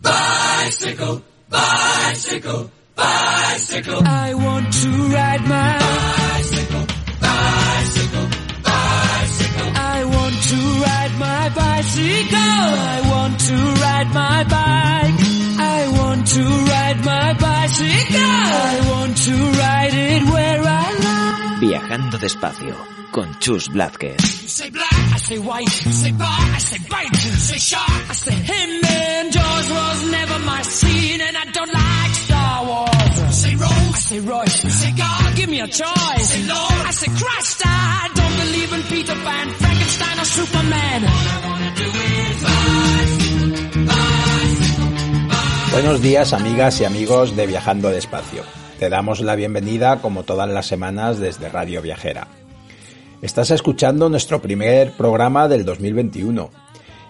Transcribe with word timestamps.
Bicycle, 0.00 1.22
bicycle, 1.50 2.70
bicycle. 2.94 4.00
I 4.06 4.34
want 4.34 4.72
to 4.72 4.88
ride 5.10 5.42
my 5.48 5.78
Bicycle, 5.78 6.86
bicycle, 7.20 8.28
bicycle. 8.62 9.70
I 9.74 10.04
want 10.04 10.34
to 10.50 10.56
ride 10.86 11.14
my 11.18 11.48
bicycle. 11.48 12.38
I 12.38 13.00
want 13.10 13.40
to 13.40 13.56
ride 13.56 14.10
my 14.14 14.44
bike. 14.44 15.18
I 15.58 15.88
want 15.98 16.26
to 16.28 16.42
ride 16.44 17.04
my 17.04 17.32
bicycle. 17.34 18.20
I 18.20 18.74
want 18.90 19.16
to 19.16 19.34
ride 19.34 19.94
it 19.94 20.22
where 20.32 20.62
I 20.62 20.92
like. 21.06 21.60
Viajando 21.60 22.18
despacio 22.18 22.76
con 23.10 23.36
Chus 23.40 23.68
Blázquez. 23.68 24.42
You 24.42 24.48
say 24.48 24.70
black, 24.70 24.92
I 25.14 25.18
say 25.18 25.38
white. 25.38 25.84
You 25.86 25.92
say 25.92 26.12
bar, 26.12 26.28
I 26.54 26.58
say 26.58 26.78
bite. 26.88 27.24
You 27.24 27.32
say 27.32 27.58
shark, 27.58 28.10
I 28.10 28.12
say 28.12 28.34
him. 28.34 28.87
And 29.68 29.76
Jaws 29.76 30.02
was 30.02 30.10
never 30.10 30.38
my 30.44 30.62
scene, 30.62 31.20
and 31.20 31.36
I 31.36 31.44
don't 31.52 31.72
like 31.72 32.14
Star 32.14 32.64
Wars. 32.66 33.18
You 33.20 33.32
say 33.32 33.54
Rose, 33.56 33.70
I 33.70 33.98
say 33.98 34.20
Royce. 34.20 34.64
you 34.64 34.70
say 34.70 34.92
God, 34.92 35.36
Give 35.36 35.48
me 35.48 35.60
a 35.60 35.66
choice. 35.68 36.28
say 36.28 36.42
Lord. 36.46 36.72
I 36.86 36.90
say 36.90 37.08
Christ, 37.08 37.62
I 37.64 38.08
don't 38.14 38.36
believe 38.36 38.72
in 38.72 38.82
Peter 38.84 39.14
Pan, 39.14 39.50
Frankenstein 39.50 40.18
or 40.18 40.24
Superman. 40.24 41.02
Buenos 45.72 46.00
días 46.02 46.32
amigas 46.32 46.80
y 46.80 46.84
amigos 46.84 47.36
de 47.36 47.46
Viajando 47.46 47.90
Despacio. 47.90 48.42
Te 48.78 48.88
damos 48.88 49.20
la 49.20 49.34
bienvenida 49.36 50.00
como 50.00 50.22
todas 50.24 50.48
las 50.48 50.66
semanas 50.66 51.18
desde 51.18 51.48
Radio 51.48 51.82
Viajera. 51.82 52.26
Estás 53.22 53.50
escuchando 53.50 54.08
nuestro 54.08 54.40
primer 54.40 54.92
programa 54.92 55.48
del 55.48 55.64
2021 55.64 56.50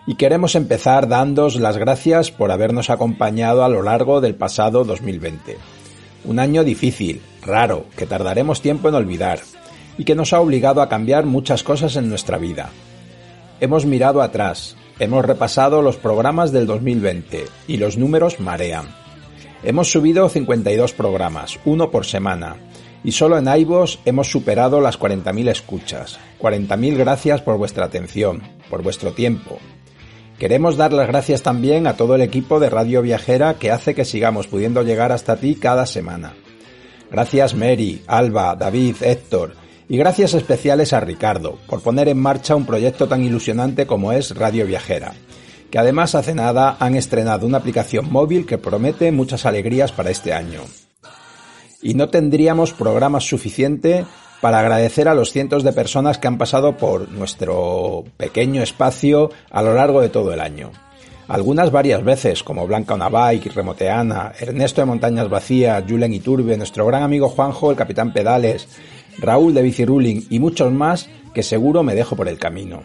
y 0.08 0.14
queremos 0.14 0.54
empezar 0.54 1.06
dándos 1.06 1.56
las 1.56 1.76
gracias 1.76 2.30
por 2.30 2.50
habernos 2.50 2.88
acompañado 2.88 3.62
a 3.62 3.68
lo 3.68 3.82
largo 3.82 4.22
del 4.22 4.34
pasado 4.34 4.82
2020. 4.84 5.58
Un 6.24 6.38
año 6.38 6.64
difícil, 6.64 7.20
raro, 7.42 7.84
que 7.94 8.06
tardaremos 8.06 8.62
tiempo 8.62 8.88
en 8.88 8.94
olvidar 8.94 9.40
y 9.98 10.04
que 10.04 10.14
nos 10.14 10.32
ha 10.32 10.40
obligado 10.40 10.80
a 10.80 10.88
cambiar 10.88 11.26
muchas 11.26 11.62
cosas 11.62 11.94
en 11.96 12.08
nuestra 12.08 12.38
vida. 12.38 12.70
Hemos 13.60 13.84
mirado 13.84 14.22
atrás, 14.22 14.78
hemos 14.98 15.26
repasado 15.26 15.82
los 15.82 15.98
programas 15.98 16.52
del 16.52 16.66
2020 16.66 17.44
y 17.66 17.76
los 17.76 17.98
números 17.98 18.40
marean. 18.40 18.86
Hemos 19.62 19.92
subido 19.92 20.26
52 20.30 20.94
programas, 20.94 21.60
uno 21.66 21.90
por 21.90 22.06
semana, 22.06 22.56
y 23.04 23.12
solo 23.12 23.36
en 23.36 23.46
iVoox 23.46 23.98
hemos 24.06 24.30
superado 24.30 24.80
las 24.80 24.98
40.000 24.98 25.50
escuchas. 25.50 26.18
40.000 26.40 26.96
gracias 26.96 27.42
por 27.42 27.58
vuestra 27.58 27.84
atención, 27.84 28.42
por 28.70 28.82
vuestro 28.82 29.12
tiempo. 29.12 29.58
Queremos 30.38 30.76
dar 30.76 30.92
las 30.92 31.08
gracias 31.08 31.42
también 31.42 31.88
a 31.88 31.96
todo 31.96 32.14
el 32.14 32.22
equipo 32.22 32.60
de 32.60 32.70
Radio 32.70 33.02
Viajera 33.02 33.54
que 33.54 33.72
hace 33.72 33.96
que 33.96 34.04
sigamos 34.04 34.46
pudiendo 34.46 34.84
llegar 34.84 35.10
hasta 35.10 35.36
ti 35.36 35.56
cada 35.56 35.84
semana. 35.84 36.34
Gracias 37.10 37.54
Mary, 37.54 38.02
Alba, 38.06 38.54
David, 38.54 38.96
Héctor 39.00 39.54
y 39.88 39.96
gracias 39.96 40.34
especiales 40.34 40.92
a 40.92 41.00
Ricardo 41.00 41.58
por 41.66 41.82
poner 41.82 42.08
en 42.08 42.20
marcha 42.20 42.54
un 42.54 42.66
proyecto 42.66 43.08
tan 43.08 43.24
ilusionante 43.24 43.88
como 43.88 44.12
es 44.12 44.36
Radio 44.36 44.64
Viajera, 44.64 45.14
que 45.72 45.78
además 45.78 46.14
hace 46.14 46.36
nada 46.36 46.76
han 46.78 46.94
estrenado 46.94 47.44
una 47.44 47.58
aplicación 47.58 48.08
móvil 48.08 48.46
que 48.46 48.58
promete 48.58 49.10
muchas 49.10 49.44
alegrías 49.44 49.90
para 49.90 50.10
este 50.10 50.32
año. 50.32 50.60
Y 51.82 51.94
no 51.94 52.10
tendríamos 52.10 52.72
programas 52.72 53.24
suficiente 53.24 54.04
para 54.40 54.60
agradecer 54.60 55.08
a 55.08 55.14
los 55.14 55.32
cientos 55.32 55.64
de 55.64 55.72
personas 55.72 56.18
que 56.18 56.28
han 56.28 56.38
pasado 56.38 56.76
por 56.76 57.10
nuestro 57.10 58.04
pequeño 58.16 58.62
espacio 58.62 59.30
a 59.50 59.62
lo 59.62 59.74
largo 59.74 60.00
de 60.00 60.08
todo 60.08 60.32
el 60.32 60.40
año. 60.40 60.70
Algunas 61.28 61.70
varias 61.70 62.02
veces, 62.02 62.42
como 62.42 62.66
Blanca 62.66 62.94
Onabike, 62.94 63.50
Remoteana, 63.50 64.32
Ernesto 64.38 64.80
de 64.80 64.86
Montañas 64.86 65.28
Vacías, 65.28 65.84
Julen 65.86 66.14
Iturbe, 66.14 66.56
nuestro 66.56 66.86
gran 66.86 67.02
amigo 67.02 67.28
Juanjo, 67.28 67.70
el 67.70 67.76
Capitán 67.76 68.14
Pedales, 68.14 68.66
Raúl 69.18 69.52
de 69.52 69.62
Biciruling 69.62 70.26
y 70.30 70.38
muchos 70.38 70.72
más 70.72 71.08
que 71.34 71.42
seguro 71.42 71.82
me 71.82 71.94
dejo 71.94 72.16
por 72.16 72.28
el 72.28 72.38
camino. 72.38 72.84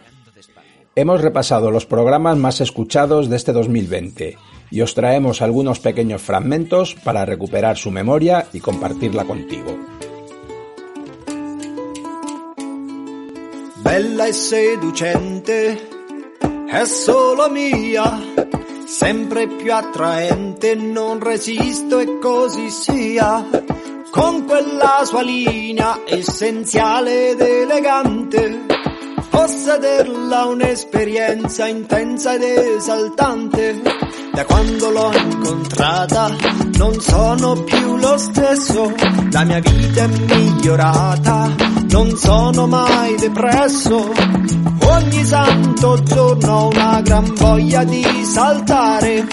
Hemos 0.95 1.21
repasado 1.21 1.71
los 1.71 1.85
programas 1.85 2.37
más 2.37 2.59
escuchados 2.59 3.29
de 3.29 3.37
este 3.37 3.53
2020 3.53 4.37
y 4.69 4.81
os 4.81 4.93
traemos 4.93 5.41
algunos 5.41 5.79
pequeños 5.79 6.21
fragmentos 6.21 6.95
para 6.95 7.25
recuperar 7.25 7.77
su 7.77 7.91
memoria 7.91 8.47
y 8.53 8.59
compartirla 8.59 9.23
contigo. 9.23 9.75
Bella 13.93 14.25
e 14.25 14.33
seducente, 14.33 15.87
è 16.65 16.83
solo 16.83 17.47
mia, 17.51 18.19
sempre 18.87 19.45
più 19.45 19.71
attraente, 19.71 20.73
non 20.73 21.19
resisto 21.19 21.99
e 21.99 22.17
così 22.17 22.71
sia. 22.71 23.47
Con 24.09 24.45
quella 24.47 25.03
sua 25.05 25.21
linea 25.21 25.99
essenziale 26.07 27.33
ed 27.33 27.41
elegante, 27.41 28.65
possederla 29.29 30.45
un'esperienza 30.45 31.67
intensa 31.67 32.33
ed 32.33 32.41
esaltante. 32.41 33.79
Da 34.33 34.43
quando 34.45 34.89
l'ho 34.89 35.11
incontrata 35.13 36.35
non 36.77 36.99
sono 36.99 37.61
più 37.61 37.97
lo 37.97 38.17
stesso, 38.17 38.91
la 39.29 39.43
mia 39.43 39.59
vita 39.59 40.01
è 40.01 40.07
migliorata, 40.07 41.72
non 41.93 42.17
sono 42.17 42.65
mai 42.65 43.15
depresso. 43.17 44.11
Ogni 44.81 45.25
santo 45.25 46.01
giorno 46.01 46.51
ho 46.51 46.67
una 46.69 47.01
gran 47.01 47.31
voglia 47.35 47.83
di 47.83 48.03
saltare, 48.25 49.27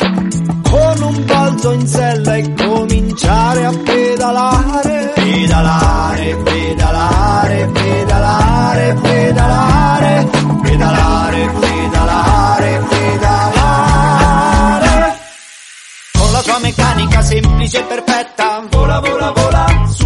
con 0.62 1.02
un 1.02 1.24
balzo 1.24 1.70
in 1.72 1.86
sella 1.86 2.36
e 2.36 2.52
cominciare 2.52 3.64
a 3.64 3.70
pedalare. 3.70 5.12
Pedalare, 5.14 6.36
pedalare, 6.36 7.66
pedalare, 7.72 8.94
pedalare, 9.00 10.28
pedalare, 10.60 11.50
pedalare, 11.60 12.84
pedalare. 12.90 14.38
Con 16.12 16.30
la 16.30 16.42
sua 16.42 16.58
meccanica 16.58 17.22
semplice 17.22 17.78
e 17.78 17.82
perfetta, 17.84 18.66
Vola, 18.68 19.00
vola, 19.00 19.30
vola, 19.30 19.39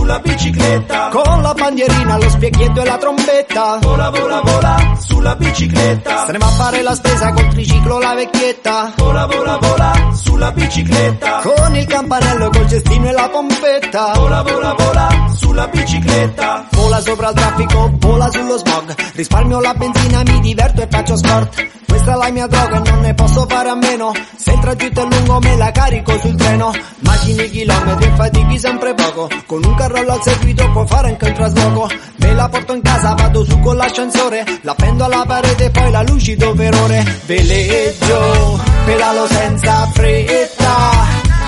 sulla 0.05 0.19
bicicletta. 0.19 1.09
con 1.09 1.41
la 1.41 1.55
bandierina, 1.55 2.19
lo 2.19 2.29
specchietto 2.29 2.83
e 2.83 2.85
la 2.85 2.99
trombetta. 2.99 3.79
Vola, 3.81 4.11
vola, 4.11 4.41
vola, 4.43 4.77
sulla 5.01 5.35
bicicletta. 5.35 6.19
Staremo 6.19 6.45
a 6.45 6.49
fare 6.49 6.83
la 6.83 6.95
spesa 6.95 7.33
col 7.33 7.49
triciclo 7.49 7.99
la 7.99 8.15
vecchietta. 8.15 8.93
Vola, 8.97 9.25
vola, 9.25 9.57
vola, 9.57 10.11
sulla 10.13 10.53
bicicletta. 10.53 11.41
Con 11.43 11.77
il 11.77 11.87
campanello, 11.87 12.51
col 12.51 12.69
cestino 12.69 13.09
e 13.09 13.13
la 13.13 13.29
pompetta. 13.31 14.13
Vola, 14.15 14.43
vola, 14.43 14.75
vola, 14.77 15.09
sulla 15.35 15.67
bicicletta. 15.69 16.67
Vola 16.73 17.01
sopra 17.01 17.29
il 17.31 17.35
traffico, 17.35 17.91
vola 17.95 18.31
sullo 18.31 18.59
smog. 18.59 18.95
Risparmio 19.15 19.61
la 19.61 19.73
benzina, 19.73 20.23
mi 20.23 20.41
diverto 20.41 20.83
e 20.83 20.89
faccio 20.91 21.17
sport. 21.17 21.67
Questa 21.87 22.13
è 22.13 22.17
la 22.17 22.31
mia 22.31 22.47
droga 22.47 22.83
e 22.83 22.91
non 22.91 23.01
ne 23.01 23.15
posso 23.15 23.47
fare 23.49 23.69
a 23.71 23.75
meno. 23.75 24.13
Se 24.37 24.53
il 24.53 24.59
tragitto 24.59 25.01
è 25.01 25.15
lungo 25.15 25.39
me 25.39 25.57
la 25.57 25.71
carico 25.71 26.19
sul 26.19 26.37
treno. 26.37 26.73
Macini 27.15 27.49
chilometri 27.49 28.07
e 28.07 28.13
fatichi 28.17 28.59
sempre 28.59 28.93
poco. 28.95 29.29
Con 29.47 29.65
un 29.65 29.75
carrello 29.77 30.13
al 30.13 30.23
seguito 30.23 30.69
può 30.73 30.85
fare 30.85 31.11
anche 31.11 31.29
il 31.29 31.33
trasloco. 31.33 31.89
Me 32.17 32.35
la 32.35 32.49
porto 32.49 32.75
in 32.75 32.83
casa, 32.83 33.15
vado 33.15 33.45
su 33.45 33.61
con 33.61 33.77
l'ascensore. 33.77 34.45
L'appendo 34.63 35.05
alla 35.05 35.25
parete, 35.25 35.71
poi 35.71 35.91
la 35.93 36.03
lucido 36.03 36.53
per 36.55 36.75
ore. 36.75 37.21
Veleggio, 37.27 38.61
pedalo 38.85 39.29
senza 39.29 39.89
fretta. 39.93 40.77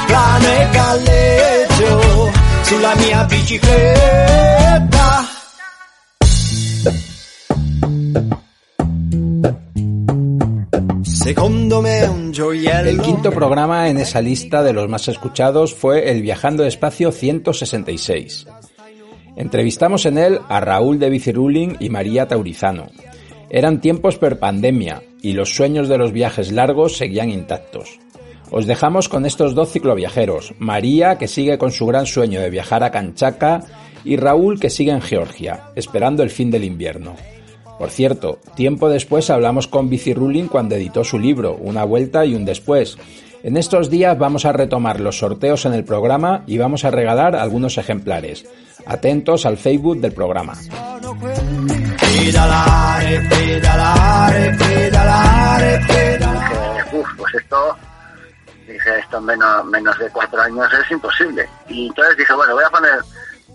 Plano 0.06 0.46
e 0.46 0.68
galleggio 0.70 2.30
sulla 2.62 2.94
mia 2.94 3.24
bicicletta. 3.24 5.06
El 12.86 13.00
quinto 13.00 13.32
programa 13.32 13.88
en 13.88 13.98
esa 13.98 14.20
lista 14.20 14.62
de 14.62 14.72
los 14.72 14.88
más 14.88 15.08
escuchados 15.08 15.74
fue 15.74 16.12
el 16.12 16.22
Viajando 16.22 16.62
Despacio 16.62 17.10
166. 17.10 18.46
Entrevistamos 19.34 20.06
en 20.06 20.18
él 20.18 20.38
a 20.48 20.60
Raúl 20.60 21.00
de 21.00 21.10
Biciruling 21.10 21.78
y 21.80 21.90
María 21.90 22.28
Taurizano. 22.28 22.86
Eran 23.50 23.80
tiempos 23.80 24.18
per 24.18 24.38
pandemia 24.38 25.02
y 25.20 25.32
los 25.32 25.52
sueños 25.52 25.88
de 25.88 25.98
los 25.98 26.12
viajes 26.12 26.52
largos 26.52 26.96
seguían 26.96 27.30
intactos. 27.30 27.98
Os 28.52 28.66
dejamos 28.66 29.08
con 29.08 29.26
estos 29.26 29.56
dos 29.56 29.72
cicloviajeros, 29.72 30.54
María, 30.60 31.18
que 31.18 31.26
sigue 31.26 31.58
con 31.58 31.72
su 31.72 31.86
gran 31.86 32.06
sueño 32.06 32.40
de 32.40 32.50
viajar 32.50 32.84
a 32.84 32.92
Kanchaka, 32.92 33.64
y 34.04 34.14
Raúl, 34.14 34.60
que 34.60 34.70
sigue 34.70 34.92
en 34.92 35.02
Georgia, 35.02 35.72
esperando 35.74 36.22
el 36.22 36.30
fin 36.30 36.52
del 36.52 36.62
invierno. 36.62 37.16
Por 37.78 37.90
cierto, 37.90 38.38
tiempo 38.54 38.88
después 38.88 39.28
hablamos 39.28 39.68
con 39.68 39.90
Bicirulin 39.90 40.48
cuando 40.48 40.76
editó 40.76 41.04
su 41.04 41.18
libro, 41.18 41.54
Una 41.54 41.84
vuelta 41.84 42.24
y 42.24 42.34
un 42.34 42.44
después. 42.44 42.96
En 43.42 43.56
estos 43.56 43.90
días 43.90 44.18
vamos 44.18 44.44
a 44.44 44.52
retomar 44.52 44.98
los 44.98 45.18
sorteos 45.18 45.66
en 45.66 45.74
el 45.74 45.84
programa 45.84 46.42
y 46.46 46.58
vamos 46.58 46.84
a 46.84 46.90
regalar 46.90 47.36
algunos 47.36 47.76
ejemplares. 47.78 48.46
Atentos 48.86 49.44
al 49.46 49.58
Facebook 49.58 50.00
del 50.00 50.12
programa. 50.12 50.54
Uf, 56.92 57.08
pues 57.16 57.34
esto, 57.34 57.76
dije, 58.66 58.98
esto 58.98 59.18
en 59.18 59.24
menos, 59.26 59.64
menos 59.66 59.98
de 59.98 60.10
cuatro 60.10 60.40
años 60.40 60.66
es 60.82 60.90
imposible. 60.90 61.48
Y 61.68 61.88
entonces 61.88 62.16
dije, 62.16 62.32
bueno, 62.32 62.54
voy 62.54 62.64
a 62.64 62.70
poner, 62.70 63.00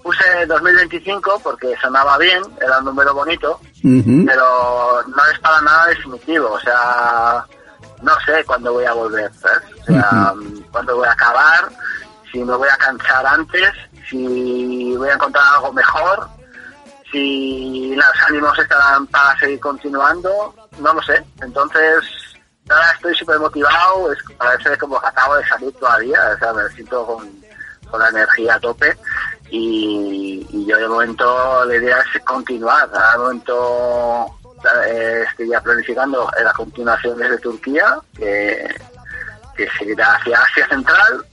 puse 0.03 0.45
2025 0.47 1.41
porque 1.43 1.73
sonaba 1.81 2.17
bien, 2.17 2.43
era 2.61 2.79
un 2.79 2.85
número 2.85 3.13
bonito, 3.13 3.59
pero 3.81 5.03
no 5.07 5.25
es 5.31 5.39
para 5.39 5.61
nada 5.61 5.87
definitivo, 5.87 6.51
o 6.51 6.59
sea, 6.59 7.45
no 8.01 8.11
sé 8.25 8.43
cuándo 8.45 8.73
voy 8.73 8.85
a 8.85 8.93
volver, 8.93 9.31
¿sabes? 9.33 9.63
O 9.81 9.85
sea, 9.85 10.33
cuándo 10.71 10.97
voy 10.97 11.07
a 11.07 11.11
acabar, 11.11 11.69
si 12.31 12.43
me 12.43 12.55
voy 12.55 12.69
a 12.69 12.77
cansar 12.77 13.25
antes, 13.25 13.71
si 14.09 14.95
voy 14.95 15.09
a 15.09 15.13
encontrar 15.13 15.43
algo 15.55 15.73
mejor, 15.73 16.27
si 17.11 17.93
los 17.95 18.23
ánimos 18.27 18.57
estarán 18.57 19.05
para 19.07 19.37
seguir 19.39 19.59
continuando, 19.59 20.53
no 20.79 20.93
lo 20.93 21.01
sé. 21.01 21.23
Entonces, 21.41 22.05
ahora 22.69 22.91
estoy 22.95 23.15
súper 23.15 23.39
motivado, 23.39 24.13
es, 24.13 24.19
parece 24.37 24.77
como 24.77 24.99
que 24.99 25.07
acabo 25.07 25.35
de 25.35 25.47
salir 25.47 25.73
todavía, 25.73 26.19
o 26.35 26.39
sea, 26.39 26.53
me 26.53 26.69
siento 26.69 27.05
con, 27.05 27.40
con 27.91 27.99
la 28.01 28.09
energía 28.09 28.55
a 28.55 28.59
tope 28.59 28.97
y, 29.49 30.65
yo 30.65 30.77
de 30.77 30.87
momento 30.87 31.65
la 31.65 31.75
idea 31.75 31.97
es 32.15 32.23
continuar, 32.23 32.89
de 32.89 33.17
momento 33.17 34.25
eh, 34.87 35.25
estoy 35.29 35.49
ya 35.49 35.59
planificando 35.61 36.29
la 36.43 36.53
continuación 36.53 37.17
desde 37.17 37.37
Turquía, 37.39 37.97
que, 38.15 38.73
que 39.55 39.67
seguirá 39.77 40.13
hacia 40.15 40.39
Asia 40.41 40.67
Central 40.69 41.25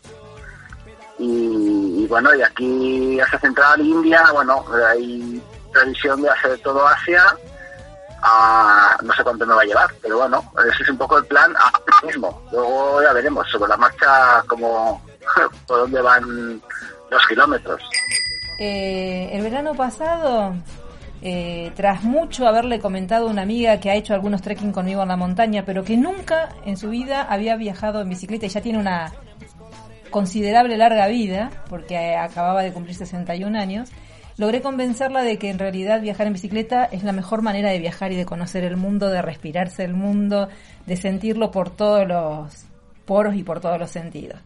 y, 1.18 2.06
bueno, 2.08 2.34
y 2.34 2.42
aquí 2.42 3.20
Asia 3.20 3.38
Central, 3.40 3.80
India, 3.80 4.24
bueno, 4.32 4.64
hay 4.88 5.42
previsión 5.72 6.22
de 6.22 6.30
hacer 6.30 6.58
todo 6.60 6.86
Asia. 6.86 7.22
a- 8.22 8.96
no 9.02 9.12
sé 9.14 9.22
cuánto 9.22 9.46
me 9.46 9.54
va 9.54 9.62
a 9.62 9.64
llevar, 9.64 9.88
pero 10.02 10.18
bueno, 10.18 10.52
ese 10.72 10.82
es 10.82 10.88
un 10.88 10.98
poco 10.98 11.18
el 11.18 11.26
plan 11.26 11.54
ahora 11.56 11.80
mismo. 12.04 12.42
Luego 12.50 13.00
ya 13.02 13.12
veremos 13.12 13.48
sobre 13.50 13.68
la 13.68 13.76
marcha 13.76 14.42
como 14.48 15.00
por 15.66 15.80
dónde 15.80 16.00
van 16.00 16.60
los 17.10 17.26
kilómetros. 17.28 17.80
Eh, 18.58 19.30
el 19.32 19.42
verano 19.42 19.74
pasado, 19.74 20.54
eh, 21.22 21.72
tras 21.76 22.02
mucho 22.02 22.46
haberle 22.46 22.80
comentado 22.80 23.28
a 23.28 23.30
una 23.30 23.42
amiga 23.42 23.78
que 23.80 23.90
ha 23.90 23.94
hecho 23.94 24.14
algunos 24.14 24.42
trekking 24.42 24.72
conmigo 24.72 25.02
en 25.02 25.08
la 25.08 25.16
montaña, 25.16 25.64
pero 25.64 25.84
que 25.84 25.96
nunca 25.96 26.48
en 26.64 26.76
su 26.76 26.90
vida 26.90 27.22
había 27.22 27.56
viajado 27.56 28.00
en 28.00 28.08
bicicleta 28.08 28.46
y 28.46 28.48
ya 28.48 28.60
tiene 28.60 28.78
una 28.78 29.12
considerable 30.10 30.76
larga 30.76 31.06
vida, 31.06 31.50
porque 31.68 31.94
eh, 31.94 32.16
acababa 32.16 32.62
de 32.62 32.72
cumplir 32.72 32.96
61 32.96 33.58
años, 33.58 33.90
logré 34.36 34.62
convencerla 34.62 35.22
de 35.22 35.38
que 35.38 35.50
en 35.50 35.58
realidad 35.58 36.00
viajar 36.00 36.26
en 36.26 36.32
bicicleta 36.32 36.84
es 36.84 37.02
la 37.02 37.12
mejor 37.12 37.42
manera 37.42 37.70
de 37.70 37.78
viajar 37.78 38.12
y 38.12 38.16
de 38.16 38.24
conocer 38.24 38.64
el 38.64 38.76
mundo, 38.76 39.08
de 39.08 39.22
respirarse 39.22 39.84
el 39.84 39.94
mundo, 39.94 40.48
de 40.86 40.96
sentirlo 40.96 41.50
por 41.50 41.70
todos 41.70 42.06
los 42.06 42.66
poros 43.04 43.34
y 43.34 43.42
por 43.42 43.60
todos 43.60 43.78
los 43.78 43.90
sentidos. 43.90 44.40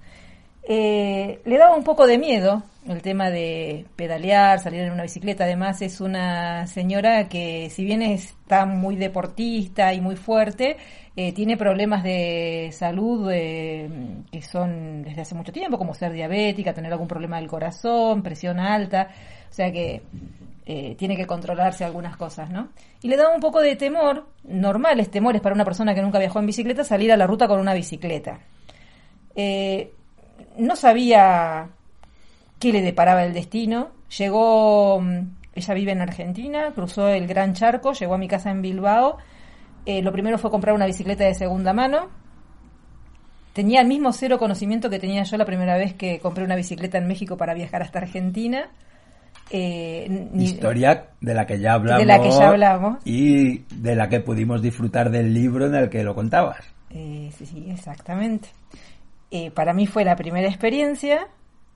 Eh, 0.65 1.41
le 1.45 1.59
daba 1.59 1.75
un 1.75 1.83
poco 1.83 2.07
de 2.07 2.19
miedo 2.19 2.63
el 2.87 3.03
tema 3.03 3.31
de 3.31 3.85
pedalear, 3.97 4.61
salir 4.61 4.81
en 4.81 4.93
una 4.93 5.03
bicicleta. 5.03 5.45
Además 5.45 5.83
es 5.83 6.01
una 6.01 6.67
señora 6.67 7.29
que 7.29 7.69
si 7.71 7.85
bien 7.85 8.03
está 8.03 8.67
muy 8.67 8.97
deportista 8.97 9.93
y 9.93 10.01
muy 10.01 10.17
fuerte, 10.17 10.77
eh, 11.17 11.33
tiene 11.33 11.57
problemas 11.57 12.03
de 12.03 12.71
salud 12.73 13.31
eh, 13.33 13.89
que 14.31 14.43
son 14.43 15.03
desde 15.03 15.23
hace 15.23 15.35
mucho 15.35 15.53
tiempo, 15.53 15.79
como 15.79 15.95
ser 15.95 16.13
diabética, 16.13 16.73
tener 16.73 16.93
algún 16.93 17.09
problema 17.09 17.37
del 17.37 17.49
corazón, 17.49 18.23
presión 18.23 18.59
alta. 18.59 19.09
O 19.51 19.55
sea 19.55 19.71
que 19.71 20.03
tiene 20.97 21.17
que 21.17 21.27
controlarse 21.27 21.85
algunas 21.85 22.17
cosas, 22.17 22.49
¿no? 22.49 22.69
Y 23.03 23.09
le 23.09 23.17
daba 23.17 23.35
un 23.35 23.41
poco 23.41 23.61
de 23.61 23.77
temor, 23.77 24.29
normales 24.45 25.11
temores 25.11 25.43
para 25.43 25.55
una 25.55 25.65
persona 25.65 25.95
que 25.95 26.01
nunca 26.01 26.19
viajó 26.19 26.39
en 26.39 26.47
bicicleta, 26.47 26.83
salir 26.83 27.13
a 27.13 27.17
la 27.17 27.27
ruta 27.27 27.47
con 27.47 27.59
una 27.59 27.75
bicicleta. 27.75 28.39
No 30.59 30.77
sabía 30.77 31.69
qué 32.59 32.73
le 32.73 32.83
deparaba 32.83 33.25
el 33.25 33.33
destino. 33.35 33.91
Llegó, 34.19 35.01
mm, 35.01 35.19
ella 35.55 35.75
vive 35.75 35.93
en 35.93 36.01
Argentina, 36.01 36.73
cruzó 36.75 37.09
el 37.09 37.27
Gran 37.27 37.55
Charco, 37.55 37.93
llegó 37.93 38.15
a 38.15 38.19
mi 38.19 38.29
casa 38.29 38.51
en 38.51 38.63
Bilbao. 38.63 39.19
Eh, 39.87 40.01
lo 40.03 40.13
primero 40.13 40.39
fue 40.39 40.51
comprar 40.51 40.75
una 40.75 40.87
bicicleta 40.87 41.25
de 41.25 41.35
segunda 41.35 41.73
mano. 41.73 42.09
Tenía 43.53 43.81
el 43.83 43.87
mismo 43.89 44.13
cero 44.13 44.39
conocimiento 44.39 44.89
que 44.89 44.99
tenía 44.99 45.25
yo 45.25 45.37
la 45.37 45.45
primera 45.45 45.77
vez 45.77 45.93
que 45.95 46.21
compré 46.21 46.45
una 46.45 46.57
bicicleta 46.57 46.97
en 46.99 47.07
México 47.07 47.37
para 47.37 47.53
viajar 47.53 47.83
hasta 47.83 47.99
Argentina. 47.99 48.69
Eh, 49.51 50.07
ni- 50.33 50.45
Historia 50.45 51.09
de 51.21 51.35
la 51.35 51.45
que 51.47 51.59
ya 51.59 51.75
hablamos. 51.75 52.01
De 52.01 52.07
la 52.07 52.23
que 52.23 52.31
ya 52.31 52.49
hablamos. 52.49 52.99
Y 53.05 53.59
de 53.75 53.95
la 53.95 54.09
que 54.09 54.21
pudimos 54.21 54.63
disfrutar 54.63 55.11
del 55.11 55.35
libro 55.35 55.67
en 55.67 55.75
el 55.75 55.91
que 55.91 56.03
lo 56.03 56.15
contabas. 56.15 56.65
Eh, 56.91 57.31
sí, 57.37 57.45
sí, 57.45 57.67
exactamente. 57.71 58.49
Eh, 59.35 59.51
para 59.51 59.73
mí 59.73 59.87
fue 59.87 60.05
la 60.05 60.15
primera 60.15 60.47
experiencia. 60.47 61.27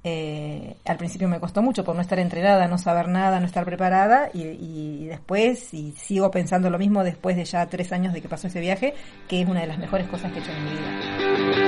Eh, 0.05 0.77
al 0.85 0.99
principio 0.99 1.27
me 1.27 1.41
costó 1.41 1.63
mucho 1.63 1.83
por 1.83 1.97
no 1.97 2.03
estar 2.03 2.19
entrenada, 2.19 2.69
no 2.69 2.77
saber 2.77 3.09
nada, 3.09 3.41
no 3.41 3.47
estar 3.47 3.65
preparada. 3.65 4.29
Y, 4.35 4.43
y 4.43 5.07
después, 5.07 5.73
y 5.73 5.93
sigo 5.93 6.31
pensando 6.31 6.69
lo 6.69 6.79
mismo 6.79 7.03
después 7.03 7.35
de 7.35 7.47
ya 7.47 7.67
tres 7.67 7.93
años 7.93 8.13
de 8.13 8.21
que 8.21 8.29
pasó 8.29 8.47
ese 8.47 8.61
viaje, 8.61 8.95
que 9.27 9.41
es 9.41 9.49
una 9.49 9.63
de 9.63 9.69
las 9.69 9.79
mejores 9.79 10.07
cosas 10.07 10.31
que 10.33 10.39
he 10.39 10.43
hecho 10.43 10.53
en 10.53 10.65
mi 10.65 10.71
vida. 10.71 11.66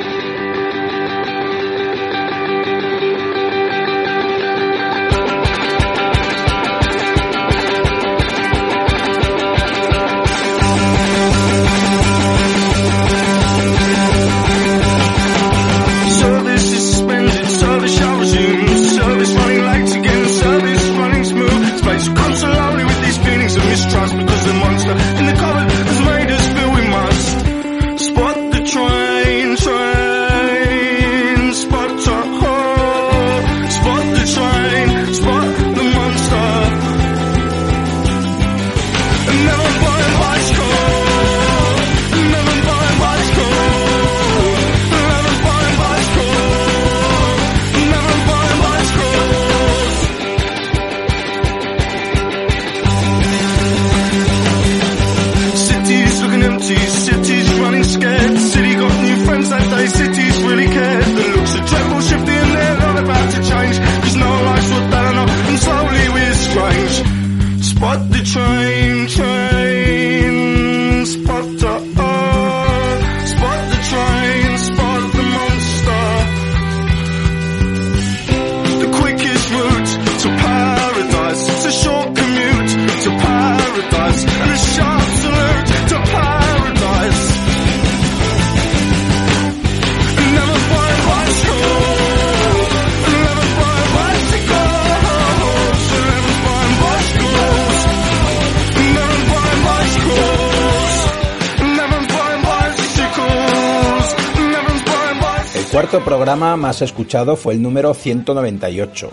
Cuarto 105.90 106.04
programa 106.04 106.54
más 106.58 106.82
escuchado 106.82 107.34
fue 107.34 107.54
el 107.54 107.62
número 107.62 107.94
198, 107.94 109.10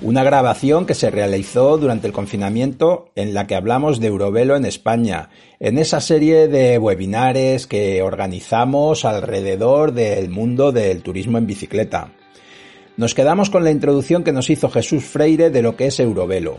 una 0.00 0.24
grabación 0.24 0.86
que 0.86 0.94
se 0.94 1.10
realizó 1.10 1.76
durante 1.76 2.06
el 2.06 2.14
confinamiento 2.14 3.10
en 3.14 3.34
la 3.34 3.46
que 3.46 3.54
hablamos 3.54 4.00
de 4.00 4.06
Eurovelo 4.06 4.56
en 4.56 4.64
España, 4.64 5.28
en 5.60 5.76
esa 5.76 6.00
serie 6.00 6.48
de 6.48 6.78
webinares 6.78 7.66
que 7.66 8.00
organizamos 8.00 9.04
alrededor 9.04 9.92
del 9.92 10.30
mundo 10.30 10.72
del 10.72 11.02
turismo 11.02 11.36
en 11.36 11.46
bicicleta. 11.46 12.12
Nos 12.96 13.14
quedamos 13.14 13.50
con 13.50 13.62
la 13.62 13.70
introducción 13.70 14.24
que 14.24 14.32
nos 14.32 14.48
hizo 14.48 14.70
Jesús 14.70 15.04
Freire 15.04 15.50
de 15.50 15.60
lo 15.60 15.76
que 15.76 15.88
es 15.88 16.00
Eurovelo. 16.00 16.56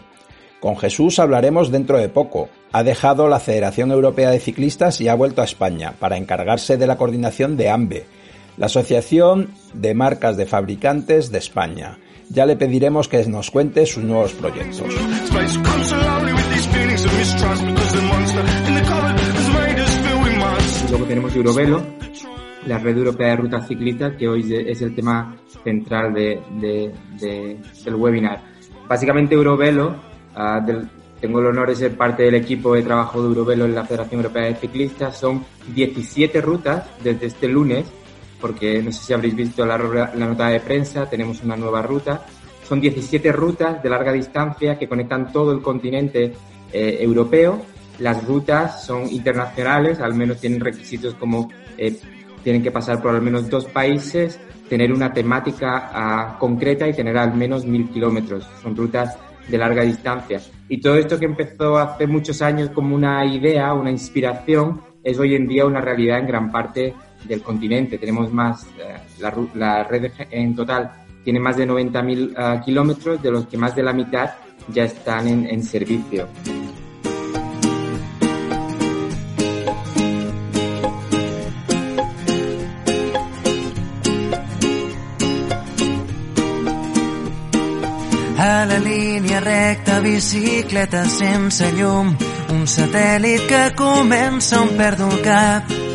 Con 0.60 0.78
Jesús 0.78 1.18
hablaremos 1.18 1.72
dentro 1.72 1.98
de 1.98 2.10
poco. 2.10 2.50
Ha 2.72 2.84
dejado 2.84 3.28
la 3.28 3.40
Federación 3.40 3.90
Europea 3.90 4.30
de 4.30 4.42
Ciclistas 4.42 5.02
y 5.02 5.08
ha 5.08 5.16
vuelto 5.16 5.42
a 5.42 5.46
España 5.46 5.96
para 5.98 6.18
encargarse 6.18 6.78
de 6.78 6.86
la 6.86 6.98
coordinación 6.98 7.58
de 7.58 7.70
AMBE, 7.70 8.19
la 8.60 8.68
Asociación 8.68 9.50
de 9.74 9.96
Marcas 9.96 10.38
de 10.38 10.46
Fabricantes 10.46 11.32
de 11.32 11.40
España. 11.40 11.98
Ya 12.30 12.46
le 12.46 12.56
pediremos 12.56 13.08
que 13.08 13.26
nos 13.26 13.50
cuente 13.50 13.86
sus 13.88 14.04
nuevos 14.04 14.34
proyectos. 14.34 14.86
Luego 20.90 21.06
tenemos 21.06 21.36
Eurovelo, 21.36 21.82
la 22.66 22.80
Red 22.80 22.98
Europea 22.98 23.30
de 23.30 23.36
Rutas 23.36 23.68
Ciclistas, 23.68 24.14
que 24.18 24.28
hoy 24.28 24.42
es 24.68 24.82
el 24.82 24.96
tema 24.96 25.36
central 25.64 26.14
de, 26.14 26.42
de- 26.60 26.92
de- 27.20 27.58
del 27.86 27.96
webinar. 27.96 28.42
Básicamente 28.88 29.36
Eurovelo, 29.36 29.96
ah, 30.36 30.60
del- 30.66 30.90
tengo 31.22 31.40
el 31.40 31.48
honor 31.48 31.70
de 31.70 31.76
ser 31.76 31.96
parte 31.98 32.24
del 32.24 32.36
equipo 32.36 32.74
de 32.74 32.82
trabajo 32.82 33.22
de 33.22 33.28
Eurovelo 33.28 33.66
en 33.66 33.76
la 33.76 33.86
Federación 33.86 34.22
Europea 34.22 34.46
de 34.46 34.56
Ciclistas, 34.56 35.18
son 35.18 35.44
17 35.76 36.42
rutas 36.42 36.86
desde 37.04 37.28
este 37.28 37.48
lunes, 37.48 37.86
porque 38.40 38.82
no 38.82 38.92
sé 38.92 39.06
si 39.06 39.14
habréis 39.14 39.36
visto 39.36 39.66
la, 39.66 39.78
la 39.78 40.26
nota 40.26 40.48
de 40.48 40.60
prensa, 40.60 41.10
tenemos 41.10 41.44
una 41.44 41.56
nueva 41.56 41.82
ruta. 41.82 42.26
Son 42.68 42.80
17 42.80 43.32
rutas 43.32 43.82
de 43.82 43.90
larga 43.90 44.12
distancia 44.12 44.78
que 44.78 44.88
conectan 44.88 45.32
todo 45.32 45.52
el 45.52 45.62
continente 45.62 46.34
eh, 46.72 46.98
europeo. 47.02 47.62
Las 48.00 48.26
rutas 48.26 48.86
son 48.86 49.10
internacionales, 49.10 50.00
al 50.00 50.14
menos 50.14 50.40
tienen 50.40 50.60
requisitos 50.60 51.16
como 51.16 51.50
eh, 51.78 51.98
tienen 52.44 52.64
que 52.64 52.72
pasar 52.72 53.02
por 53.02 53.14
al 53.14 53.22
menos 53.22 53.50
dos 53.50 53.66
países, 53.66 54.40
tener 54.70 54.94
una 54.94 55.14
temática 55.14 55.90
ah, 55.92 56.38
concreta 56.40 56.88
y 56.88 56.94
tener 56.94 57.18
al 57.18 57.34
menos 57.34 57.66
mil 57.66 57.90
kilómetros. 57.90 58.48
Son 58.62 58.76
rutas 58.76 59.18
de 59.48 59.58
larga 59.58 59.84
distancia. 59.84 60.40
Y 60.68 60.80
todo 60.80 60.96
esto 60.96 61.18
que 61.20 61.26
empezó 61.26 61.78
hace 61.78 62.08
muchos 62.08 62.42
años 62.42 62.70
como 62.70 62.96
una 62.96 63.26
idea, 63.26 63.74
una 63.74 63.92
inspiración, 63.92 64.82
es 65.04 65.18
hoy 65.18 65.36
en 65.36 65.48
día 65.48 65.66
una 65.66 65.82
realidad 65.82 66.20
en 66.20 66.28
gran 66.28 66.52
parte 66.52 66.94
del 67.26 67.42
continente. 67.42 67.98
Tenemos 67.98 68.32
más, 68.32 68.66
eh, 68.78 68.98
la, 69.56 69.84
red 69.84 70.12
en 70.32 70.56
total 70.56 70.92
tiene 71.24 71.40
más 71.40 71.58
de 71.58 71.68
90.000 71.68 72.34
ah, 72.36 72.62
kilómetros, 72.64 73.22
de 73.22 73.32
los 73.32 73.46
que 73.48 73.58
más 73.58 73.76
de 73.76 73.84
la 73.84 73.94
mitad 73.94 74.32
ya 74.74 74.84
están 74.84 75.28
en, 75.28 75.64
servicio. 75.64 76.28
A 88.38 88.66
la 88.66 88.80
línia 88.80 89.40
recta, 89.42 90.00
bicicleta 90.00 91.06
sense 91.06 91.72
llum, 91.74 92.16
un 92.56 92.66
satèl·lit 92.66 93.46
que 93.52 93.64
comença 93.76 94.62
on 94.62 94.74
perdo 94.80 95.12
el. 95.22 95.89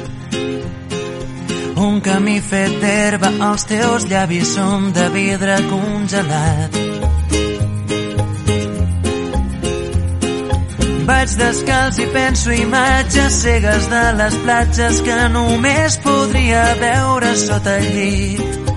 Un 1.85 2.01
camí 2.01 2.39
fet 2.41 2.73
d'herba, 2.81 3.29
els 3.51 3.67
teus 3.69 4.07
llavis 4.09 4.55
són 4.57 4.87
de 4.97 5.05
vidre 5.13 5.57
congelat. 5.69 6.79
Vaig 11.05 11.35
descalç 11.41 11.99
i 12.01 12.07
penso 12.15 12.55
imatges 12.57 13.37
cegues 13.43 13.91
de 13.93 14.05
les 14.21 14.39
platges 14.47 15.03
que 15.05 15.19
només 15.35 15.99
podria 16.07 16.65
veure 16.81 17.35
sota 17.43 17.77
el 17.83 17.91
llit. 17.99 18.73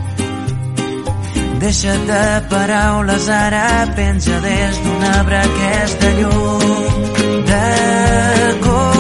Deixa't 1.64 2.06
de 2.12 2.26
paraules, 2.52 3.32
ara 3.40 3.88
penja 3.96 4.44
des 4.44 4.84
d'un 4.84 5.10
arbre 5.14 5.42
aquesta 5.48 6.14
llum 6.20 6.70
de 7.48 7.66
contra 8.68 8.97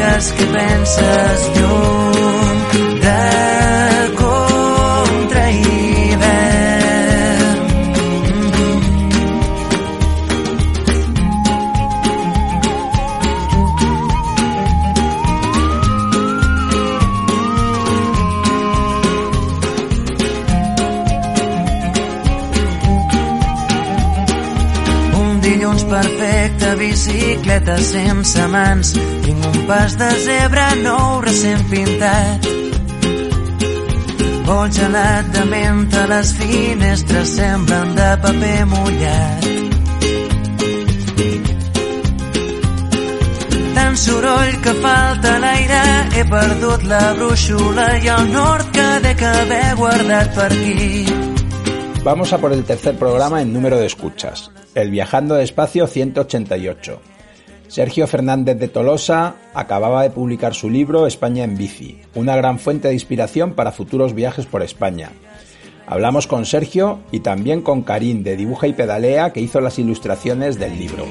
digues 0.00 0.32
que 0.32 0.44
penses 0.46 1.50
lluny 1.56 3.00
de 3.00 3.59
Dilluns 25.80 25.84
perfecte, 25.84 26.76
bicicleta 26.76 27.76
sense 27.78 28.46
mans. 28.48 28.92
Tinc 29.24 29.44
un 29.46 29.66
pas 29.66 29.94
de 29.96 30.08
zebra 30.24 30.74
nou 30.82 31.20
recent 31.24 31.62
pintat. 31.70 32.48
Vol 34.44 34.68
gelat 34.74 35.30
de 35.32 35.44
menta, 35.48 36.04
les 36.10 36.32
finestres 36.36 37.32
semblen 37.36 37.94
de 37.96 38.10
paper 38.24 38.66
mullat. 38.68 39.48
Tant 43.74 43.96
soroll 43.96 44.56
que 44.60 44.74
falta 44.84 45.38
l'aire, 45.40 45.82
he 46.12 46.24
perdut 46.28 46.88
la 46.90 47.04
brúixola 47.16 47.90
i 48.02 48.10
el 48.18 48.32
nord 48.34 48.72
que 48.74 48.88
dec 49.06 49.22
haver 49.22 49.76
guardat 49.80 50.34
per 50.36 50.50
aquí. 50.52 51.06
Vamos 52.04 52.32
a 52.32 52.38
por 52.38 52.52
el 52.52 52.64
tercer 52.64 52.96
programa 52.98 53.40
en 53.40 53.52
número 53.52 53.78
de 53.78 53.86
escuchas, 53.86 54.50
el 54.74 54.90
Viajando 54.90 55.34
Despacio 55.34 55.86
188. 55.86 57.00
Sergio 57.68 58.06
Fernández 58.06 58.58
de 58.58 58.68
Tolosa 58.68 59.36
acababa 59.54 60.02
de 60.02 60.10
publicar 60.10 60.54
su 60.54 60.68
libro 60.68 61.06
España 61.06 61.44
en 61.44 61.56
bici, 61.56 62.00
una 62.14 62.36
gran 62.36 62.58
fuente 62.58 62.88
de 62.88 62.94
inspiración 62.94 63.54
para 63.54 63.72
futuros 63.72 64.14
viajes 64.14 64.46
por 64.46 64.62
España. 64.62 65.10
Hablamos 65.86 66.26
con 66.26 66.46
Sergio 66.46 67.00
y 67.10 67.20
también 67.20 67.62
con 67.62 67.82
Karim 67.82 68.22
de 68.22 68.36
Dibuja 68.36 68.66
y 68.66 68.72
Pedalea 68.72 69.32
que 69.32 69.40
hizo 69.40 69.60
las 69.60 69.78
ilustraciones 69.78 70.58
del 70.58 70.78
libro. 70.78 71.04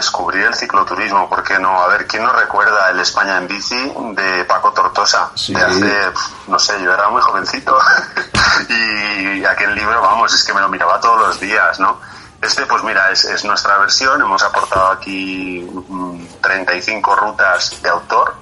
Descubrir 0.00 0.46
el 0.46 0.54
cicloturismo, 0.54 1.28
¿por 1.28 1.42
qué 1.42 1.58
no? 1.58 1.80
A 1.82 1.88
ver, 1.88 2.06
¿quién 2.06 2.24
nos 2.24 2.34
recuerda 2.34 2.90
el 2.90 3.00
España 3.00 3.36
en 3.36 3.46
bici 3.46 3.92
de 4.14 4.44
Paco 4.46 4.72
Tortosa? 4.72 5.30
Sí. 5.34 5.54
De 5.54 5.62
hace, 5.62 6.12
no 6.48 6.58
sé, 6.58 6.82
yo 6.82 6.92
era 6.92 7.08
muy 7.10 7.20
jovencito 7.20 7.78
y 8.68 9.44
aquel 9.44 9.74
libro, 9.74 10.00
vamos, 10.00 10.34
es 10.34 10.42
que 10.42 10.54
me 10.54 10.60
lo 10.60 10.68
miraba 10.68 10.98
todos 11.00 11.20
los 11.20 11.40
días, 11.40 11.78
¿no? 11.78 12.00
Este, 12.40 12.64
pues 12.64 12.82
mira, 12.82 13.10
es, 13.10 13.26
es 13.26 13.44
nuestra 13.44 13.76
versión, 13.78 14.20
hemos 14.22 14.42
aportado 14.42 14.88
aquí 14.92 15.68
mm, 15.88 16.40
35 16.40 17.16
rutas 17.16 17.82
de 17.82 17.88
autor 17.90 18.34